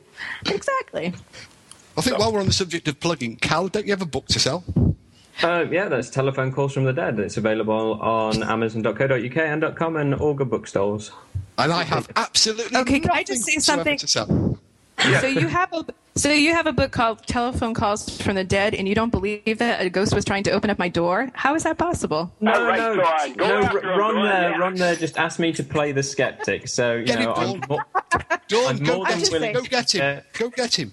[0.47, 1.14] exactly.
[1.95, 4.26] I think while we're on the subject of plugging, Cal, don't you have a book
[4.30, 4.64] to sell?
[5.42, 7.20] Uh, yeah, that's Telephone Calls from the Dead.
[7.20, 11.12] It's available on Amazon.co.uk and .com and all good bookstores.
[11.58, 13.98] And I have absolutely Okay, can I just say something?
[13.98, 14.60] to sell.
[15.20, 18.76] So you have a so you have a book called Telephone Calls from the Dead,
[18.76, 21.32] and you don't believe that a ghost was trying to open up my door?
[21.34, 22.32] How is that possible?
[22.40, 23.62] No, All right, no, Dawn, go no.
[23.64, 24.58] after Ron there, yeah.
[24.58, 26.68] Ron there just asked me to play the skeptic.
[26.68, 27.86] So you Get know, him, I'm, more,
[28.48, 29.54] Dawn, I'm go more get than willing.
[29.56, 30.18] Go get him.
[30.18, 30.92] Uh, Go get him.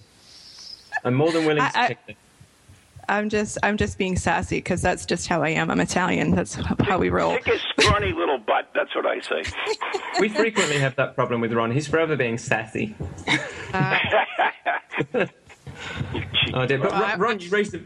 [1.05, 2.17] I'm more than willing I- to I- kick it.
[3.11, 5.69] I'm just I'm just being sassy because that's just how I am.
[5.71, 6.31] I'm Italian.
[6.31, 7.35] That's how we roll.
[7.37, 8.71] Kick his scrawny little butt.
[8.75, 9.43] That's what I say.
[10.21, 11.73] We frequently have that problem with Ron.
[11.73, 12.95] He's forever being sassy.
[16.53, 16.79] Oh dear.
[16.79, 17.83] But Well, Ron, Ron, you raised the.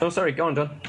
[0.00, 0.32] Oh, sorry.
[0.32, 0.80] Go on, Dawn.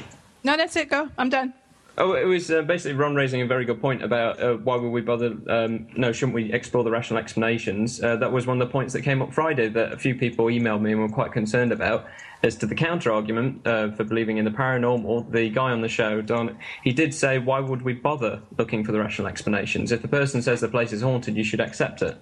[0.44, 0.88] No, that's it.
[0.90, 1.08] Go.
[1.16, 1.54] I'm done.
[2.00, 4.88] Oh, it was uh, basically Ron raising a very good point about uh, why would
[4.88, 5.36] we bother?
[5.48, 8.02] Um, no, shouldn't we explore the rational explanations?
[8.02, 10.46] Uh, that was one of the points that came up Friday that a few people
[10.46, 12.06] emailed me and were quite concerned about.
[12.42, 15.90] As to the counter argument uh, for believing in the paranormal, the guy on the
[15.90, 19.92] show, Don, he did say, why would we bother looking for the rational explanations?
[19.92, 22.16] If the person says the place is haunted, you should accept it.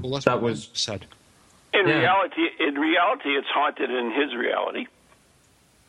[0.00, 1.06] Well, that's That was- Ron said.
[1.74, 1.98] In Yeah.
[1.98, 4.86] reality, in reality, it's haunted in his reality.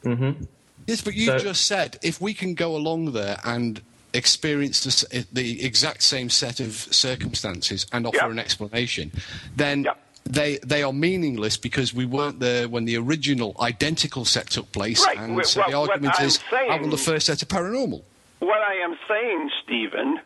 [0.04, 0.44] Mm-hmm.
[0.90, 3.82] Yes, but you So- just said if we can go along there and
[4.14, 8.32] experience the, eh, the exact same set of circumstances and offer Yeah.
[8.32, 9.12] an explanation,
[9.56, 9.94] then Yeah.
[10.26, 15.06] they they are meaningless because we weren't there when the original identical set took place,
[15.06, 15.18] Right.
[15.18, 17.48] and Well, so the what argument I'm is saying- how will the first set of
[17.50, 18.02] paranormal?
[18.40, 20.20] What I am saying, Stephen,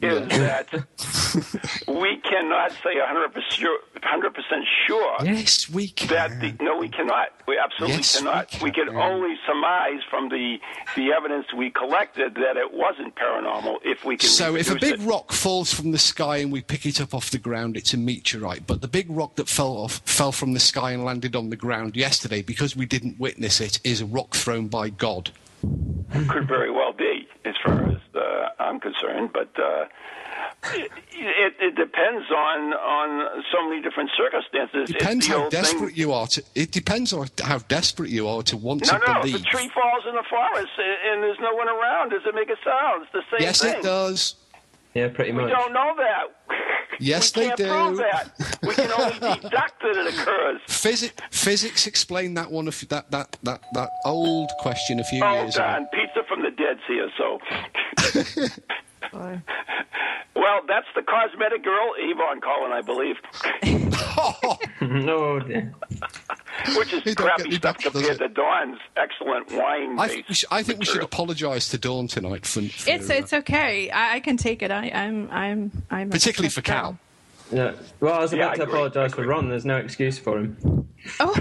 [0.00, 0.68] is that
[1.88, 6.08] we cannot say 100% sure, Yes, we can.
[6.08, 7.28] that the, no, we cannot.
[7.46, 8.62] We absolutely Yes, cannot.
[8.62, 8.96] We, can can.
[8.96, 10.58] only surmise from the
[10.96, 14.28] the evidence we collected that it wasn't paranormal if we can.
[14.28, 15.00] So if a big it.
[15.00, 17.98] rock falls from the sky and we pick it up off the ground, it's a
[17.98, 18.66] meteorite.
[18.66, 21.56] But the big rock that fell off fell from the sky and landed on the
[21.56, 25.30] ground yesterday because we didn't witness it is a rock thrown by God.
[26.28, 27.98] could very well be, as far as
[28.68, 29.50] I'm concerned, but.
[29.58, 29.86] Uh,
[30.64, 34.88] it, it, it depends on on so many different circumstances.
[34.88, 36.42] Depends how old thing- desperate you are to.
[36.54, 39.16] It depends on how desperate you are to want No, to no.
[39.18, 39.34] If believe.
[39.36, 42.50] a tree falls in the forest and and there's no one around, does it make
[42.50, 43.04] a sound?
[43.04, 43.78] It's the same yes, thing.
[43.78, 44.34] it does.
[44.94, 45.44] Yeah, pretty much.
[45.44, 46.24] We don't know that.
[46.98, 47.66] Yes, we they do.
[47.68, 48.30] prove that.
[48.62, 50.60] We can only deduct that it occurs.
[50.66, 52.68] Physi- physics explained that one.
[52.68, 55.64] Of that that that that old question a few Oh, years ago.
[55.64, 55.90] God.
[55.92, 57.38] Pizza from the dead's here, so.
[59.12, 63.16] well, that's the cosmetic girl, Yvonne Collin, I believe,
[64.18, 64.58] oh.
[64.80, 65.40] no,
[66.76, 68.18] which is crappy stuff back, does compared it?
[68.18, 69.98] to Dawn's excellent wine.
[69.98, 73.10] I think we should, I think we should apologise to Dawn tonight for, for It's
[73.10, 73.90] it's okay.
[73.90, 74.70] I, I can take it.
[74.70, 76.62] I, I'm I'm I'm particularly for.
[76.62, 76.98] Cal.
[77.52, 77.72] Yeah.
[78.00, 79.26] Well, I was about I to apologise for.
[79.26, 79.48] Ron.
[79.48, 80.88] There's no excuse for him.
[81.20, 81.34] Oh,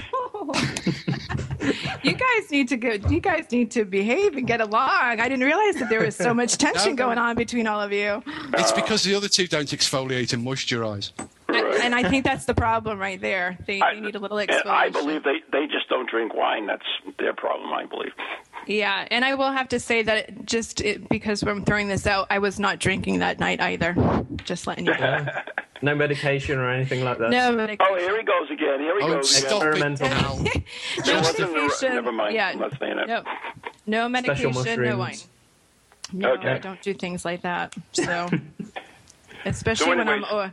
[2.04, 2.92] you guys need to go.
[3.10, 5.20] You guys need to behave and get along.
[5.20, 7.06] I didn't realize that there was so much tension No, no.
[7.06, 11.12] going on between all of you, It's because the other two don't exfoliate and moisturise.
[11.50, 13.58] I- and I think that's the problem right there.
[13.66, 14.66] They, I- they need a little and exfoliation.
[14.68, 16.66] I believe they, they just don't drink wine.
[16.68, 16.84] That's
[17.20, 18.12] their problem, I believe.
[18.66, 22.06] Yeah, and I will have to say that it just it, because I'm throwing this
[22.08, 23.96] out, I was not drinking that night either.
[24.44, 25.26] Just letting you know.
[25.84, 27.30] No medication or anything like that.
[27.30, 27.94] No medication.
[27.94, 28.80] Oh, here he goes again.
[28.80, 29.48] Here he Oh, goes again.
[29.48, 30.10] stop it Experimental.
[30.10, 30.34] now.
[31.06, 31.94] no medication.
[31.94, 32.34] never mind.
[32.34, 33.08] Yeah, I'm not saying it.
[33.08, 33.24] No,
[33.86, 34.52] no medication,
[34.82, 35.18] no wine.
[36.12, 36.50] No, Okay.
[36.50, 37.76] I don't do things like that.
[37.92, 38.28] So,
[39.46, 40.26] especially So when I'm.
[40.28, 40.50] Oh,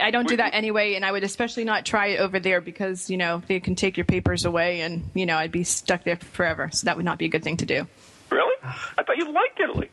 [0.00, 3.10] I don't do that anyway, and I would especially not try it over there because
[3.10, 6.16] you know they can take your papers away, and you know I'd be stuck there
[6.16, 6.70] forever.
[6.72, 7.86] So that would not be a good thing to do.
[8.30, 8.56] Really?
[8.62, 9.90] I thought you liked Italy.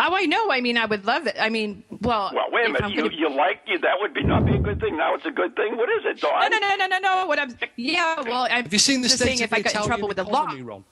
[0.00, 0.50] Oh, I know.
[0.50, 1.36] I mean, I would love it.
[1.38, 2.90] I mean, well, Well, wait a minute.
[2.90, 3.78] You, gonna- you like you?
[3.78, 4.96] That would be not be a good thing.
[4.96, 5.76] Now it's a good thing.
[5.76, 6.40] What is it, Dawn?
[6.50, 7.26] No, no, no, no, no, no.
[7.26, 8.20] What I'm yeah.
[8.22, 10.24] Well, I'm Have you seen the just saying if I got in trouble with the
[10.24, 10.42] law.
[10.42, 10.84] economy, Ron?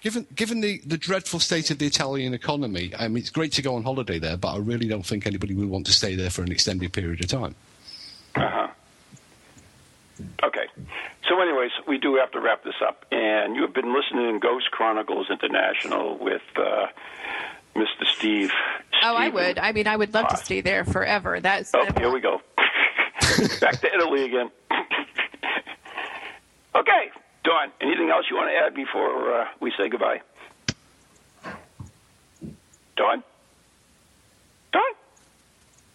[0.00, 3.62] Given, given the, the dreadful state of the Italian economy, I mean, it's great to
[3.62, 6.30] go on holiday there, but I really don't think anybody would want to stay there
[6.30, 7.54] for an extended period of time.
[8.34, 8.68] Uh-huh.
[10.42, 10.66] Okay.
[11.28, 13.04] So, anyways, we do have to wrap this up.
[13.12, 16.86] And you have been listening to Ghost Chronicles International with uh,
[17.76, 18.06] Mr.
[18.16, 18.50] Steve.
[19.02, 19.58] Oh, I would.
[19.58, 21.40] I mean, I would love to stay there forever.
[21.40, 22.40] That's Oh, here we go.
[23.60, 24.50] Back to Italy again.
[26.74, 27.10] okay,
[27.42, 30.20] Dawn, anything else you want to add before uh, we say goodbye?
[32.96, 33.22] Dawn?
[34.72, 34.82] Dawn?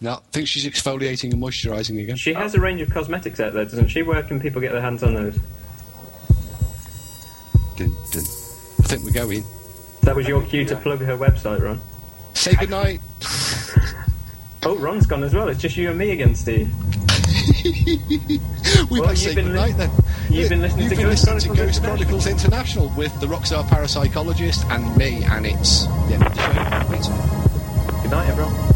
[0.00, 2.16] No, I think she's exfoliating and moisturising again.
[2.16, 4.02] She has a range of cosmetics out there, doesn't she?
[4.02, 5.36] Where can people get their hands on those?
[7.76, 8.22] Dun, dun.
[8.22, 9.44] I think we're going.
[10.02, 11.80] That was your cue to plug her website, Ron.
[12.34, 13.00] Say goodnight.
[14.62, 15.46] Oh, Ron's gone as well.
[15.48, 16.68] It's just you and me again, Steve.
[18.90, 19.90] we Well, you've say been goodnight then.
[20.30, 23.26] you've been listening You've to been Ghost listening to Chronicles Ghost Chronicles International with the
[23.26, 28.02] Rockstar Parapsychologist and me, and it's the end of the show.
[28.02, 28.75] Good night, everyone.